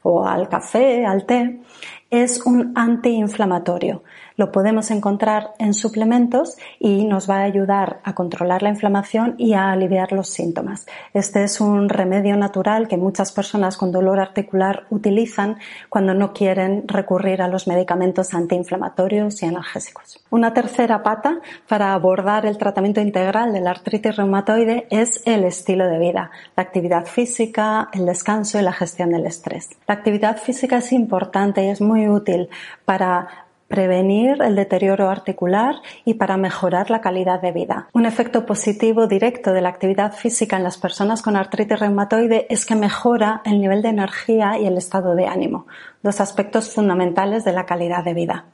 o 0.00 0.24
al 0.26 0.48
café, 0.48 1.04
al 1.04 1.26
té, 1.26 1.60
es 2.08 2.40
un 2.46 2.72
antiinflamatorio. 2.74 4.02
Lo 4.38 4.52
podemos 4.52 4.92
encontrar 4.92 5.54
en 5.58 5.74
suplementos 5.74 6.56
y 6.78 7.04
nos 7.06 7.28
va 7.28 7.38
a 7.38 7.42
ayudar 7.42 7.98
a 8.04 8.14
controlar 8.14 8.62
la 8.62 8.68
inflamación 8.68 9.34
y 9.36 9.54
a 9.54 9.72
aliviar 9.72 10.12
los 10.12 10.28
síntomas. 10.28 10.86
Este 11.12 11.42
es 11.42 11.60
un 11.60 11.88
remedio 11.88 12.36
natural 12.36 12.86
que 12.86 12.96
muchas 12.96 13.32
personas 13.32 13.76
con 13.76 13.90
dolor 13.90 14.20
articular 14.20 14.86
utilizan 14.90 15.58
cuando 15.88 16.14
no 16.14 16.32
quieren 16.32 16.84
recurrir 16.86 17.42
a 17.42 17.48
los 17.48 17.66
medicamentos 17.66 18.32
antiinflamatorios 18.32 19.42
y 19.42 19.46
analgésicos. 19.46 20.24
Una 20.30 20.54
tercera 20.54 21.02
pata 21.02 21.40
para 21.66 21.92
abordar 21.92 22.46
el 22.46 22.58
tratamiento 22.58 23.00
integral 23.00 23.52
de 23.52 23.60
la 23.60 23.72
artritis 23.72 24.14
reumatoide 24.14 24.86
es 24.90 25.20
el 25.26 25.42
estilo 25.42 25.88
de 25.88 25.98
vida, 25.98 26.30
la 26.56 26.62
actividad 26.62 27.06
física, 27.06 27.88
el 27.92 28.06
descanso 28.06 28.60
y 28.60 28.62
la 28.62 28.72
gestión 28.72 29.10
del 29.10 29.26
estrés. 29.26 29.70
La 29.88 29.94
actividad 29.94 30.36
física 30.36 30.76
es 30.76 30.92
importante 30.92 31.64
y 31.64 31.70
es 31.70 31.80
muy 31.80 32.08
útil 32.08 32.48
para 32.84 33.47
prevenir 33.68 34.42
el 34.42 34.56
deterioro 34.56 35.10
articular 35.10 35.76
y 36.04 36.14
para 36.14 36.36
mejorar 36.36 36.90
la 36.90 37.00
calidad 37.00 37.40
de 37.40 37.52
vida. 37.52 37.88
Un 37.92 38.06
efecto 38.06 38.46
positivo 38.46 39.06
directo 39.06 39.52
de 39.52 39.60
la 39.60 39.68
actividad 39.68 40.12
física 40.12 40.56
en 40.56 40.64
las 40.64 40.78
personas 40.78 41.22
con 41.22 41.36
artritis 41.36 41.78
reumatoide 41.78 42.46
es 42.48 42.66
que 42.66 42.74
mejora 42.74 43.42
el 43.44 43.60
nivel 43.60 43.82
de 43.82 43.90
energía 43.90 44.58
y 44.58 44.66
el 44.66 44.78
estado 44.78 45.14
de 45.14 45.26
ánimo, 45.26 45.66
dos 46.02 46.20
aspectos 46.20 46.74
fundamentales 46.74 47.44
de 47.44 47.52
la 47.52 47.66
calidad 47.66 48.02
de 48.02 48.14
vida. 48.14 48.44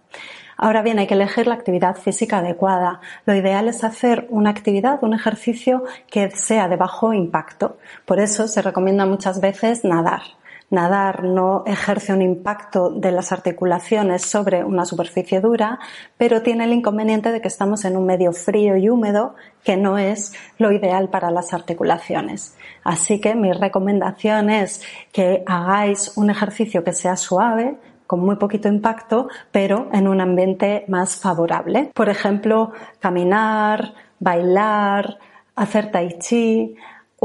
Ahora 0.56 0.82
bien, 0.82 0.98
hay 0.98 1.06
que 1.06 1.14
elegir 1.14 1.46
la 1.46 1.54
actividad 1.54 1.96
física 1.96 2.38
adecuada. 2.38 3.00
Lo 3.26 3.34
ideal 3.34 3.68
es 3.68 3.82
hacer 3.82 4.26
una 4.30 4.50
actividad, 4.50 5.02
un 5.02 5.14
ejercicio 5.14 5.84
que 6.08 6.30
sea 6.30 6.68
de 6.68 6.76
bajo 6.76 7.12
impacto. 7.12 7.78
Por 8.04 8.20
eso 8.20 8.46
se 8.46 8.62
recomienda 8.62 9.04
muchas 9.04 9.40
veces 9.40 9.84
nadar. 9.84 10.22
Nadar 10.70 11.24
no 11.24 11.62
ejerce 11.66 12.12
un 12.12 12.22
impacto 12.22 12.90
de 12.90 13.12
las 13.12 13.32
articulaciones 13.32 14.22
sobre 14.22 14.64
una 14.64 14.84
superficie 14.84 15.40
dura, 15.40 15.78
pero 16.16 16.42
tiene 16.42 16.64
el 16.64 16.72
inconveniente 16.72 17.30
de 17.30 17.40
que 17.40 17.48
estamos 17.48 17.84
en 17.84 17.96
un 17.96 18.06
medio 18.06 18.32
frío 18.32 18.76
y 18.76 18.88
húmedo 18.88 19.34
que 19.62 19.76
no 19.76 19.98
es 19.98 20.32
lo 20.58 20.72
ideal 20.72 21.10
para 21.10 21.30
las 21.30 21.54
articulaciones. 21.54 22.56
Así 22.82 23.20
que 23.20 23.34
mi 23.34 23.52
recomendación 23.52 24.50
es 24.50 24.82
que 25.12 25.44
hagáis 25.46 26.16
un 26.16 26.30
ejercicio 26.30 26.82
que 26.82 26.92
sea 26.92 27.16
suave, 27.16 27.76
con 28.06 28.20
muy 28.20 28.36
poquito 28.36 28.68
impacto, 28.68 29.28
pero 29.50 29.88
en 29.92 30.08
un 30.08 30.20
ambiente 30.20 30.84
más 30.88 31.16
favorable. 31.16 31.90
Por 31.94 32.08
ejemplo, 32.08 32.72
caminar, 33.00 33.94
bailar, 34.18 35.18
hacer 35.56 35.90
tai 35.90 36.18
chi, 36.18 36.74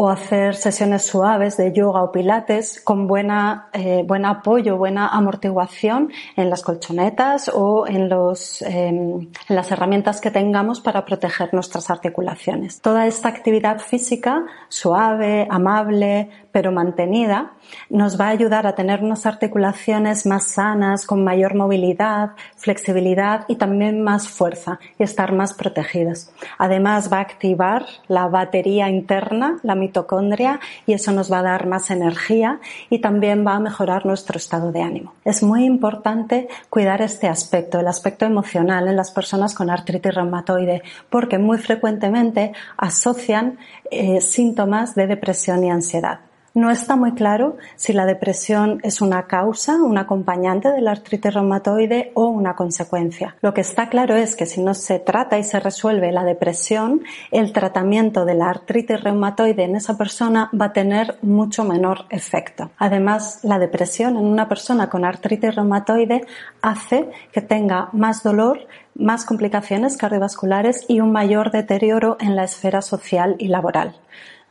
o 0.02 0.10
hacer 0.10 0.56
sesiones 0.56 1.06
suaves 1.06 1.58
de 1.58 1.74
yoga 1.74 2.02
o 2.04 2.10
pilates 2.14 2.80
con 2.80 3.06
buena, 3.06 3.68
eh, 3.74 4.02
buen 4.08 4.24
apoyo, 4.24 4.78
buena 4.78 5.10
amortiguación 5.10 6.10
en 6.38 6.50
las 6.50 6.62
colchonetas 6.64 7.52
o 7.54 7.86
en, 7.86 8.08
los, 8.08 8.62
em, 8.62 9.28
en 9.50 9.56
las 9.58 9.70
herramientas 9.72 10.22
que 10.22 10.32
tengamos 10.32 10.80
para 10.80 11.04
proteger 11.04 11.54
nuestras 11.54 11.90
articulaciones. 11.90 12.80
Toda 12.80 13.08
esta 13.08 13.28
actividad 13.28 13.80
física 13.80 14.46
suave, 14.70 15.46
amable, 15.50 16.30
pero 16.52 16.72
mantenida, 16.72 17.54
nos 17.90 18.20
va 18.20 18.28
a 18.28 18.30
ayudar 18.30 18.66
a 18.66 18.76
tener 18.76 19.04
unas 19.04 19.26
articulaciones 19.26 20.26
más 20.26 20.46
sanas, 20.46 21.06
con 21.06 21.24
mayor 21.24 21.56
movilidad, 21.56 22.32
flexibilidad 22.56 23.46
y 23.48 23.56
también 23.56 24.02
más 24.02 24.28
fuerza 24.28 24.80
y 24.98 25.04
estar 25.04 25.34
más 25.34 25.54
protegidas. 25.54 26.32
Además 26.58 27.12
va 27.12 27.18
a 27.18 27.22
activar 27.22 27.86
la 28.08 28.28
batería 28.28 28.90
interna, 28.90 29.58
la 29.64 29.76
mitocondria, 29.76 30.60
y 30.86 30.94
eso 30.94 31.12
nos 31.12 31.32
va 31.32 31.40
a 31.40 31.44
dar 31.44 31.68
más 31.68 31.92
energía 31.92 32.60
y 32.90 33.00
también 33.00 33.46
va 33.46 33.56
a 33.56 33.60
mejorar 33.60 34.06
nuestro 34.06 34.38
estado 34.38 34.72
de 34.72 34.82
ánimo. 34.82 35.14
Es 35.26 35.44
muy 35.44 35.66
importante 35.66 36.48
cuidar 36.70 37.02
este 37.02 37.28
aspecto, 37.28 37.80
el 37.80 37.88
aspecto 37.88 38.26
emocional 38.26 38.88
en 38.88 38.96
las 38.96 39.12
personas 39.12 39.54
con 39.54 39.70
artritis 39.70 40.14
reumatoide, 40.14 40.82
porque 41.10 41.38
muy 41.38 41.58
frecuentemente 41.58 42.54
asocian 42.78 43.58
eh, 43.92 44.22
síntomas 44.22 44.96
de 44.96 45.08
depresión 45.08 45.64
y 45.64 45.72
ansiedad. 45.72 46.20
No 46.60 46.72
está 46.72 46.98
muy 46.98 47.14
claro 47.14 47.56
si 47.78 47.94
la 47.94 48.06
depresión 48.06 48.82
es 48.84 49.00
una 49.00 49.28
causa, 49.28 49.82
un 49.82 49.98
acompañante 49.98 50.70
de 50.70 50.82
la 50.82 50.92
artritis 50.92 51.34
reumatoide 51.34 52.12
o 52.16 52.26
una 52.26 52.58
consecuencia. 52.58 53.38
Lo 53.40 53.54
que 53.54 53.62
está 53.62 53.88
claro 53.88 54.18
es 54.18 54.36
que 54.36 54.46
si 54.46 54.62
no 54.62 54.74
se 54.74 55.00
trata 55.00 55.38
y 55.38 55.46
se 55.46 55.62
resuelve 55.62 56.12
la 56.12 56.26
depresión, 56.26 57.04
el 57.32 57.54
tratamiento 57.54 58.26
de 58.26 58.34
la 58.34 58.50
artritis 58.50 59.02
reumatoide 59.02 59.64
en 59.64 59.78
esa 59.78 59.98
persona 59.98 60.50
va 60.54 60.66
a 60.66 60.74
tener 60.74 61.18
mucho 61.22 61.64
menor 61.64 62.08
efecto. 62.10 62.72
Además, 62.78 63.40
la 63.44 63.58
depresión 63.58 64.18
en 64.18 64.26
una 64.26 64.50
persona 64.50 64.90
con 64.90 65.06
artritis 65.06 65.56
reumatoide 65.56 66.26
hace 66.62 67.10
que 67.32 67.42
tenga 67.42 67.88
más 67.94 68.22
dolor, 68.22 68.68
más 68.96 69.24
complicaciones 69.24 69.96
cardiovasculares 69.96 70.84
y 70.90 71.00
un 71.00 71.14
mayor 71.14 71.52
deterioro 71.52 72.18
en 72.20 72.36
la 72.36 72.44
esfera 72.44 72.82
social 72.82 73.38
y 73.40 73.48
laboral. 73.48 73.96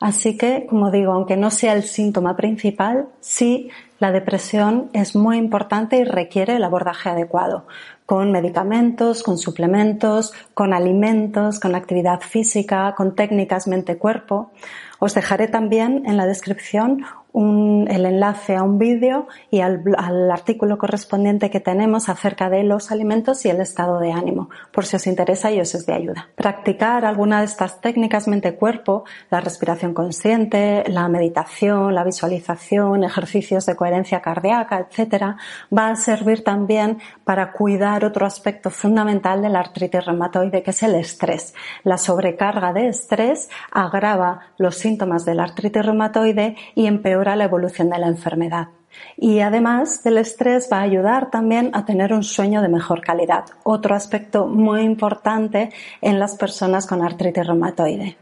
Así 0.01 0.37
que, 0.37 0.67
como 0.69 0.91
digo, 0.91 1.13
aunque 1.13 1.37
no 1.37 1.51
sea 1.51 1.73
el 1.73 1.83
síntoma 1.83 2.37
principal, 2.37 3.09
sí 3.21 3.71
la 3.99 4.13
depresión 4.13 4.91
es 4.93 5.17
muy 5.17 5.39
importante 5.39 5.97
y 5.97 6.05
requiere 6.05 6.55
el 6.55 6.63
abordaje 6.63 7.11
adecuado, 7.11 7.67
con 8.07 8.31
medicamentos, 8.31 9.25
con 9.25 9.39
suplementos, 9.39 10.33
con 10.55 10.73
alimentos, 10.73 11.59
con 11.59 11.75
actividad 11.75 12.21
física, 12.21 12.95
con 12.97 13.17
técnicas 13.17 13.67
mente-cuerpo. 13.67 14.53
Os 14.99 15.15
dejaré 15.15 15.49
también 15.49 16.03
en 16.07 16.17
la 16.17 16.27
descripción 16.27 17.05
el 17.39 18.07
enlace 18.07 18.57
a 18.57 18.63
un 18.63 18.79
vídeo 18.79 19.29
y 19.51 19.61
al, 19.61 19.83
artículo 20.31 20.79
correspondiente 20.79 21.51
que 21.51 21.61
tenemos 21.61 22.09
acerca 22.09 22.51
de 22.51 22.65
los 22.65 22.91
alimentos 22.91 23.45
y 23.45 23.51
el 23.51 23.61
estado 23.61 24.01
de 24.01 24.13
ánimo, 24.13 24.49
por 24.73 24.87
si 24.87 24.97
os 24.97 25.07
interesa 25.07 25.53
y 25.53 25.61
os 25.61 25.75
es 25.75 25.87
de 25.87 25.93
ayuda. 25.93 26.29
Practicar 26.35 27.05
alguna 27.05 27.41
de 27.41 27.45
estas 27.45 27.81
técnicas 27.81 28.29
mente-cuerpo, 28.29 29.05
la 29.31 29.41
respiración 29.41 29.95
consciente, 29.95 30.85
la 30.89 31.09
meditación, 31.09 31.95
la 31.95 32.05
visualización, 32.05 33.05
ejercicios 33.05 33.67
de 33.67 33.77
coherencia 33.77 34.21
cardíaca, 34.21 34.79
etcétera, 34.79 35.37
va 35.77 35.91
a 35.91 35.97
servir 35.97 36.43
también 36.43 36.99
para 37.25 37.53
cuidar 37.53 38.05
otro 38.05 38.27
aspecto 38.27 38.71
fundamental 38.71 39.43
de 39.43 39.49
la 39.51 39.61
artritis 39.61 40.05
reumatoide, 40.05 40.63
que 40.63 40.71
es 40.71 40.83
el 40.83 40.95
estrés. 40.95 41.55
La 41.85 41.99
sobrecarga 41.99 42.73
de 42.73 42.89
estrés 42.89 43.49
agrava 43.71 44.41
los 44.57 44.85
síntomas 44.89 45.27
de 45.27 45.35
la 45.35 45.43
artritis 45.43 45.85
reumatoide 45.85 46.57
y 46.75 46.87
empeora 46.87 47.37
la 47.37 47.45
evolución 47.45 47.91
de 47.91 47.99
la 47.99 48.09
enfermedad. 48.09 48.69
Y 49.17 49.41
además 49.41 50.03
del 50.03 50.19
estrés 50.19 50.69
va 50.73 50.79
a 50.79 50.83
ayudar 50.83 51.31
también 51.31 51.71
a 51.75 51.85
tener 51.85 52.13
un 52.13 52.23
sueño 52.23 52.63
de 52.63 52.69
mejor 52.69 53.01
calidad, 53.01 53.45
otro 53.65 53.95
aspecto 53.95 54.47
muy 54.47 54.83
importante 54.83 55.71
en 56.01 56.19
las 56.19 56.37
personas 56.37 56.87
con 56.87 57.03
artritis 57.03 57.47
reumatoide. 57.47 58.17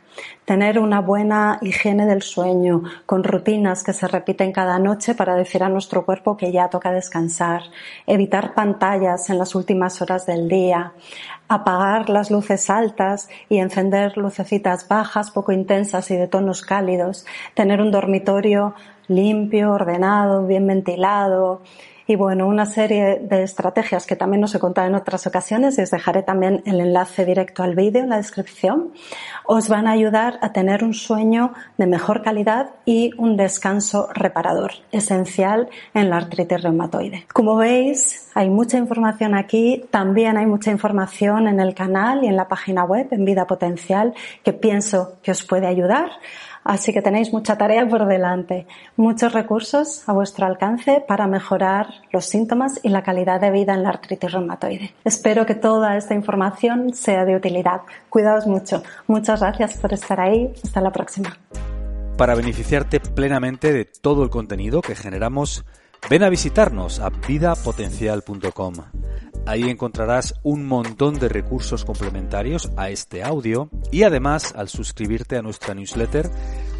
Tener 0.45 0.79
una 0.79 1.01
buena 1.01 1.59
higiene 1.61 2.07
del 2.07 2.23
sueño, 2.23 2.83
con 3.05 3.25
rutinas 3.25 3.83
que 3.83 3.93
se 3.93 4.07
repiten 4.07 4.53
cada 4.53 4.79
noche 4.79 5.15
para 5.15 5.35
decir 5.35 5.63
a 5.63 5.69
nuestro 5.69 6.05
cuerpo 6.05 6.37
que 6.37 6.53
ya 6.53 6.69
toca 6.69 6.93
descansar, 6.93 7.63
evitar 8.07 8.55
pantallas 8.55 9.29
en 9.29 9.39
las 9.39 9.55
últimas 9.55 10.01
horas 10.01 10.25
del 10.25 10.49
día, 10.49 10.93
apagar 11.49 12.09
las 12.09 12.31
luces 12.31 12.71
altas 12.71 13.29
y 13.49 13.59
encender 13.59 14.17
lucecitas 14.17 14.89
bajas, 14.89 15.31
poco 15.31 15.53
intensas 15.53 16.11
y 16.11 16.17
de 16.17 16.29
tonos 16.29 16.63
cálidos, 16.63 17.27
tener 17.55 17.81
un 17.81 17.91
dormitorio 17.91 18.75
limpio, 19.09 19.73
ordenado, 19.73 20.47
bien 20.47 20.67
ventilado, 20.67 21.61
Y 22.09 22.15
bueno, 22.15 22.47
una 22.47 22.67
serie 22.67 23.19
de 23.21 23.43
estrategias 23.43 24.07
que 24.07 24.15
también 24.15 24.45
os 24.45 24.55
he 24.55 24.61
contado 24.61 24.87
en 24.87 24.95
otras 24.95 25.27
ocasiones, 25.27 25.77
y 25.79 25.83
os 25.83 25.91
dejaré 25.91 26.23
también 26.23 26.63
el 26.65 26.81
enlace 26.81 27.25
directo 27.25 27.65
al 27.65 27.75
vídeo 27.75 28.03
en 28.03 28.11
la 28.11 28.17
descripción, 28.17 28.93
os 29.45 29.69
van 29.69 29.89
a 29.89 29.93
ayudar 29.93 30.39
a 30.41 30.53
tener 30.53 30.85
un 30.85 30.95
sueño 30.95 31.53
de 31.79 31.87
mejor 31.87 32.23
calidad 32.23 32.71
y 32.85 33.11
un 33.19 33.37
descanso 33.37 34.09
reparador, 34.15 34.73
esencial 34.93 35.69
en 35.95 36.11
la 36.11 36.19
artritis 36.19 36.63
reumatoide. 36.63 37.27
Como 37.33 37.57
veis, 37.57 38.31
hay 38.35 38.51
mucha 38.51 38.79
información 38.79 39.35
aquí, 39.35 39.85
también 39.91 40.37
hay 40.37 40.47
mucha 40.47 40.71
información 40.71 41.49
en 41.49 41.59
el 41.59 41.75
canal 41.75 42.23
y 42.23 42.29
en 42.29 42.37
la 42.37 42.47
página 42.47 42.85
web 42.85 43.09
en 43.11 43.25
Vida 43.25 43.47
Potencial 43.47 44.15
que 44.45 44.53
pienso 44.53 45.19
que 45.23 45.33
os 45.33 45.43
puede 45.43 45.67
ayudar. 45.67 46.11
Así 46.67 46.93
que 46.93 47.01
tenéis 47.01 47.33
mucha 47.33 47.57
tarea 47.57 47.87
por 47.87 48.07
delante, 48.07 48.67
muchos 48.97 49.33
recursos 49.33 50.03
a 50.09 50.13
vuestro 50.13 50.47
alcance 50.47 51.01
para 51.07 51.29
mejorar 51.29 51.87
los 52.13 52.25
síntomas 52.25 52.81
y 52.83 52.89
la 52.89 53.03
calidad 53.03 53.41
de 53.41 53.51
vida 53.51 53.75
en 53.75 53.83
la 53.83 53.91
artritis 53.91 54.33
reumatoide. 54.33 54.95
Espero 55.05 55.47
que 55.47 55.55
toda 55.55 55.97
esta 55.97 56.15
información 56.15 56.95
sea 56.95 57.25
de 57.25 57.37
utilidad. 57.37 57.83
Cuidaos 58.09 58.47
mucho. 58.47 58.83
Muchas 59.07 59.41
gracias 59.41 59.77
por 59.79 59.93
estar 59.93 60.21
ahí. 60.21 60.53
Hasta 60.63 60.81
la 60.81 60.93
próxima. 60.93 61.37
Para 62.17 62.35
beneficiarte 62.35 63.01
plenamente 63.01 63.73
de 63.73 63.85
todo 63.85 64.23
el 64.23 64.31
contenido 64.31 64.81
que 64.81 64.95
generamos, 64.95 65.65
ven 66.09 66.23
a 66.23 66.31
visitarnos 66.31 67.01
a 67.01 67.11
vidapotencial.com. 67.11 68.75
Ahí 69.47 69.71
encontrarás 69.71 70.35
un 70.43 70.67
montón 70.67 71.19
de 71.21 71.29
recursos 71.29 71.85
complementarios 71.85 72.71
a 72.77 72.91
este 72.91 73.23
audio 73.23 73.71
y 73.93 74.03
además 74.03 74.55
al 74.57 74.69
suscribirte 74.69 75.37
a 75.37 75.43
nuestra 75.43 75.73
newsletter 75.75 76.31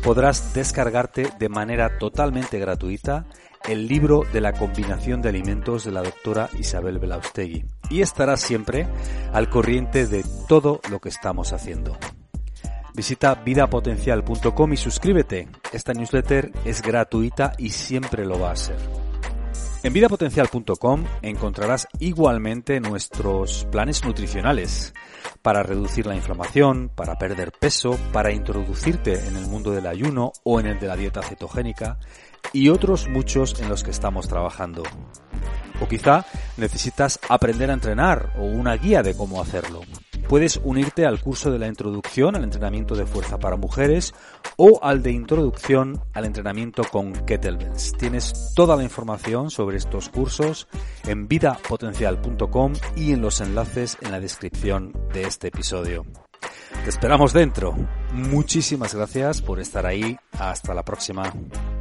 podrás 0.03 0.53
descargarte 0.53 1.29
de 1.39 1.49
manera 1.49 1.99
totalmente 1.99 2.59
gratuita 2.59 3.27
el 3.69 3.89
libro 3.89 4.23
de 4.33 4.41
la 4.41 4.53
combinación 4.53 5.23
de 5.23 5.29
alimentos 5.29 5.85
de 5.85 5.93
la 5.93 6.03
doctora 6.03 6.49
Isabel 6.59 6.99
Belaustegui 6.99 7.65
y 7.91 8.01
estarás 8.01 8.41
siempre 8.41 8.87
al 9.33 9.49
corriente 9.49 10.07
de 10.07 10.25
todo 10.49 10.81
lo 10.91 11.01
que 11.01 11.09
estamos 11.09 11.53
haciendo. 11.53 11.97
Visita 12.95 13.35
vidapotencial.com 13.35 14.73
y 14.73 14.77
suscríbete. 14.77 15.49
Esta 15.73 15.93
newsletter 15.93 16.51
es 16.65 16.81
gratuita 16.81 17.53
y 17.59 17.71
siempre 17.71 18.25
lo 18.25 18.41
va 18.41 18.53
a 18.53 18.57
ser. 18.57 18.79
En 19.83 19.93
vidapotencial.com 19.93 21.05
encontrarás 21.23 21.87
igualmente 22.01 22.81
nuestros 22.81 23.67
planes 23.71 24.05
nutricionales 24.05 24.95
para 25.43 25.63
reducir 25.63 26.07
la 26.07 26.17
inflamación, 26.17 26.91
para 26.93 27.19
perder 27.19 27.53
peso, 27.53 27.97
para 28.13 28.33
introducirte 28.33 29.29
en 29.29 29.37
el 29.37 29.47
mundo 29.47 29.71
del 29.71 29.87
ayuno 29.87 30.33
o 30.43 30.59
en 30.59 30.67
el 30.67 30.81
de 30.81 30.87
la 30.89 30.97
dieta 30.97 31.23
cetogénica 31.23 31.99
y 32.53 32.69
otros 32.69 33.09
muchos 33.09 33.61
en 33.61 33.69
los 33.69 33.83
que 33.83 33.91
estamos 33.91 34.29
trabajando. 34.29 34.83
O 35.81 35.89
quizá 35.89 36.25
necesitas 36.57 37.21
aprender 37.29 37.71
a 37.71 37.75
entrenar 37.75 38.33
o 38.39 38.45
una 38.45 38.77
guía 38.77 39.03
de 39.03 39.17
cómo 39.17 39.41
hacerlo 39.41 39.83
puedes 40.29 40.61
unirte 40.63 41.07
al 41.07 41.21
curso 41.21 41.51
de 41.51 41.59
la 41.59 41.69
introducción 41.69 42.37
al 42.37 42.45
entrenamiento 42.45 42.95
de 42.95 43.07
fuerza 43.07 43.39
para 43.39 43.57
mujeres 43.57 44.15
o 44.57 44.81
al 44.83 45.03
de 45.03 45.13
introducción 45.13 46.01
al 46.15 46.25
entrenamiento 46.25 46.83
con 46.85 47.13
kettlebells. 47.13 47.93
Tienes 47.99 48.53
toda 48.55 48.77
la 48.77 48.83
información 48.83 49.51
sobre 49.51 49.77
estos 49.77 50.09
cursos 50.09 50.69
en 51.07 51.29
vidapotencial.com 51.29 52.73
y 52.97 53.13
en 53.13 53.21
los 53.21 53.41
enlaces 53.41 53.99
en 54.01 54.11
la 54.11 54.21
descripción 54.21 54.93
de 55.13 55.23
este 55.23 55.49
episodio. 55.49 56.05
Te 56.85 56.91
esperamos 56.91 57.33
dentro. 57.33 57.75
Muchísimas 58.13 58.95
gracias 58.95 59.43
por 59.43 59.61
estar 59.61 59.87
ahí. 59.87 60.17
Hasta 60.33 60.75
la 60.75 60.85
próxima. 60.85 61.33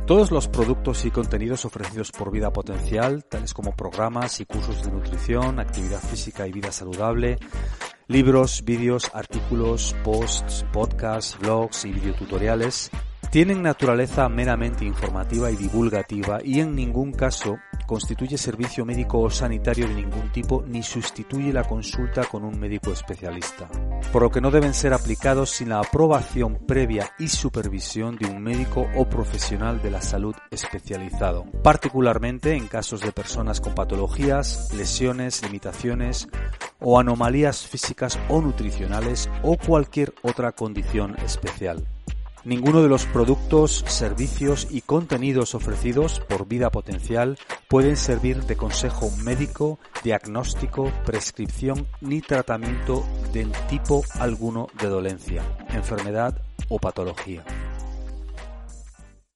Todos 0.06 0.30
los 0.30 0.48
productos 0.48 1.04
y 1.06 1.10
contenidos 1.10 1.65
ofrecidos 1.65 2.12
por 2.12 2.30
Vida 2.30 2.54
Potencial, 2.54 3.26
tales 3.26 3.56
como 3.56 3.76
programas 3.76 4.39
y 4.39 4.46
cursos 4.46 4.84
de 4.84 4.91
nutrición, 4.91 5.60
actividad 5.60 6.00
física 6.00 6.46
y 6.46 6.52
vida 6.52 6.72
saludable, 6.72 7.39
libros, 8.08 8.63
vídeos, 8.63 9.10
artículos, 9.15 9.96
posts, 10.04 10.63
podcasts, 10.72 11.39
blogs 11.39 11.86
y 11.86 11.91
videotutoriales, 11.91 12.91
tienen 13.32 13.63
naturaleza 13.63 14.30
meramente 14.30 14.86
informativa 14.86 15.50
y 15.50 15.56
divulgativa 15.56 16.38
y 16.44 16.60
en 16.60 16.76
ningún 16.76 17.12
caso 17.12 17.58
constituye 17.86 18.38
servicio 18.38 18.86
médico 18.86 19.19
o 19.19 19.30
sanitario 19.30 19.88
de 19.88 19.93
ningún 19.93 20.32
tipo 20.32 20.63
ni 20.67 20.84
sustituye 20.84 21.54
la 21.54 21.63
consulta 21.63 22.26
con 22.26 22.43
un 22.43 22.60
médico 22.60 22.91
especialista, 22.91 23.67
por 24.12 24.24
lo 24.24 24.30
que 24.30 24.41
no 24.41 24.52
deben 24.52 24.74
ser 24.74 24.93
aplicados 24.93 25.52
sin 25.52 25.69
la 25.69 25.80
aprobación 25.80 26.60
previa 26.67 27.12
y 27.19 27.28
supervisión 27.28 28.17
de 28.17 28.28
un 28.28 28.41
médico 28.41 28.88
o 28.95 29.06
profesional 29.06 29.82
de 29.82 29.91
la 29.91 30.02
salud 30.02 30.36
especializado, 30.52 31.45
particularmente 31.63 32.56
en 32.56 32.67
casos 32.67 33.02
de 33.02 33.12
personas 33.12 33.62
con 33.62 33.76
patologías, 33.76 34.74
lesiones, 34.74 35.43
limitaciones 35.43 36.28
o 36.80 37.00
anomalías 37.00 37.65
físicas 37.65 38.19
o 38.30 38.41
nutricionales 38.41 39.30
o 39.43 39.58
cualquier 39.58 40.13
otra 40.24 40.52
condición 40.52 41.15
especial. 41.19 41.86
Ninguno 42.46 42.84
de 42.84 42.90
los 42.90 43.08
productos, 43.08 43.84
servicios 43.88 44.68
y 44.70 44.82
contenidos 44.82 45.56
ofrecidos 45.56 46.20
por 46.20 46.48
Vida 46.48 46.70
Potencial 46.70 47.40
pueden 47.68 47.98
servir 47.98 48.44
de 48.44 48.56
consejo 48.56 49.10
médico, 49.24 49.80
diagnóstico, 50.04 50.92
prescripción 51.08 51.88
ni 52.02 52.22
tratamiento 52.22 53.04
de 53.34 53.48
tipo 53.68 54.04
alguno 54.20 54.68
de 54.80 54.88
dolencia, 54.90 55.42
enfermedad 55.70 56.40
o 56.70 56.78
patología. 56.78 57.44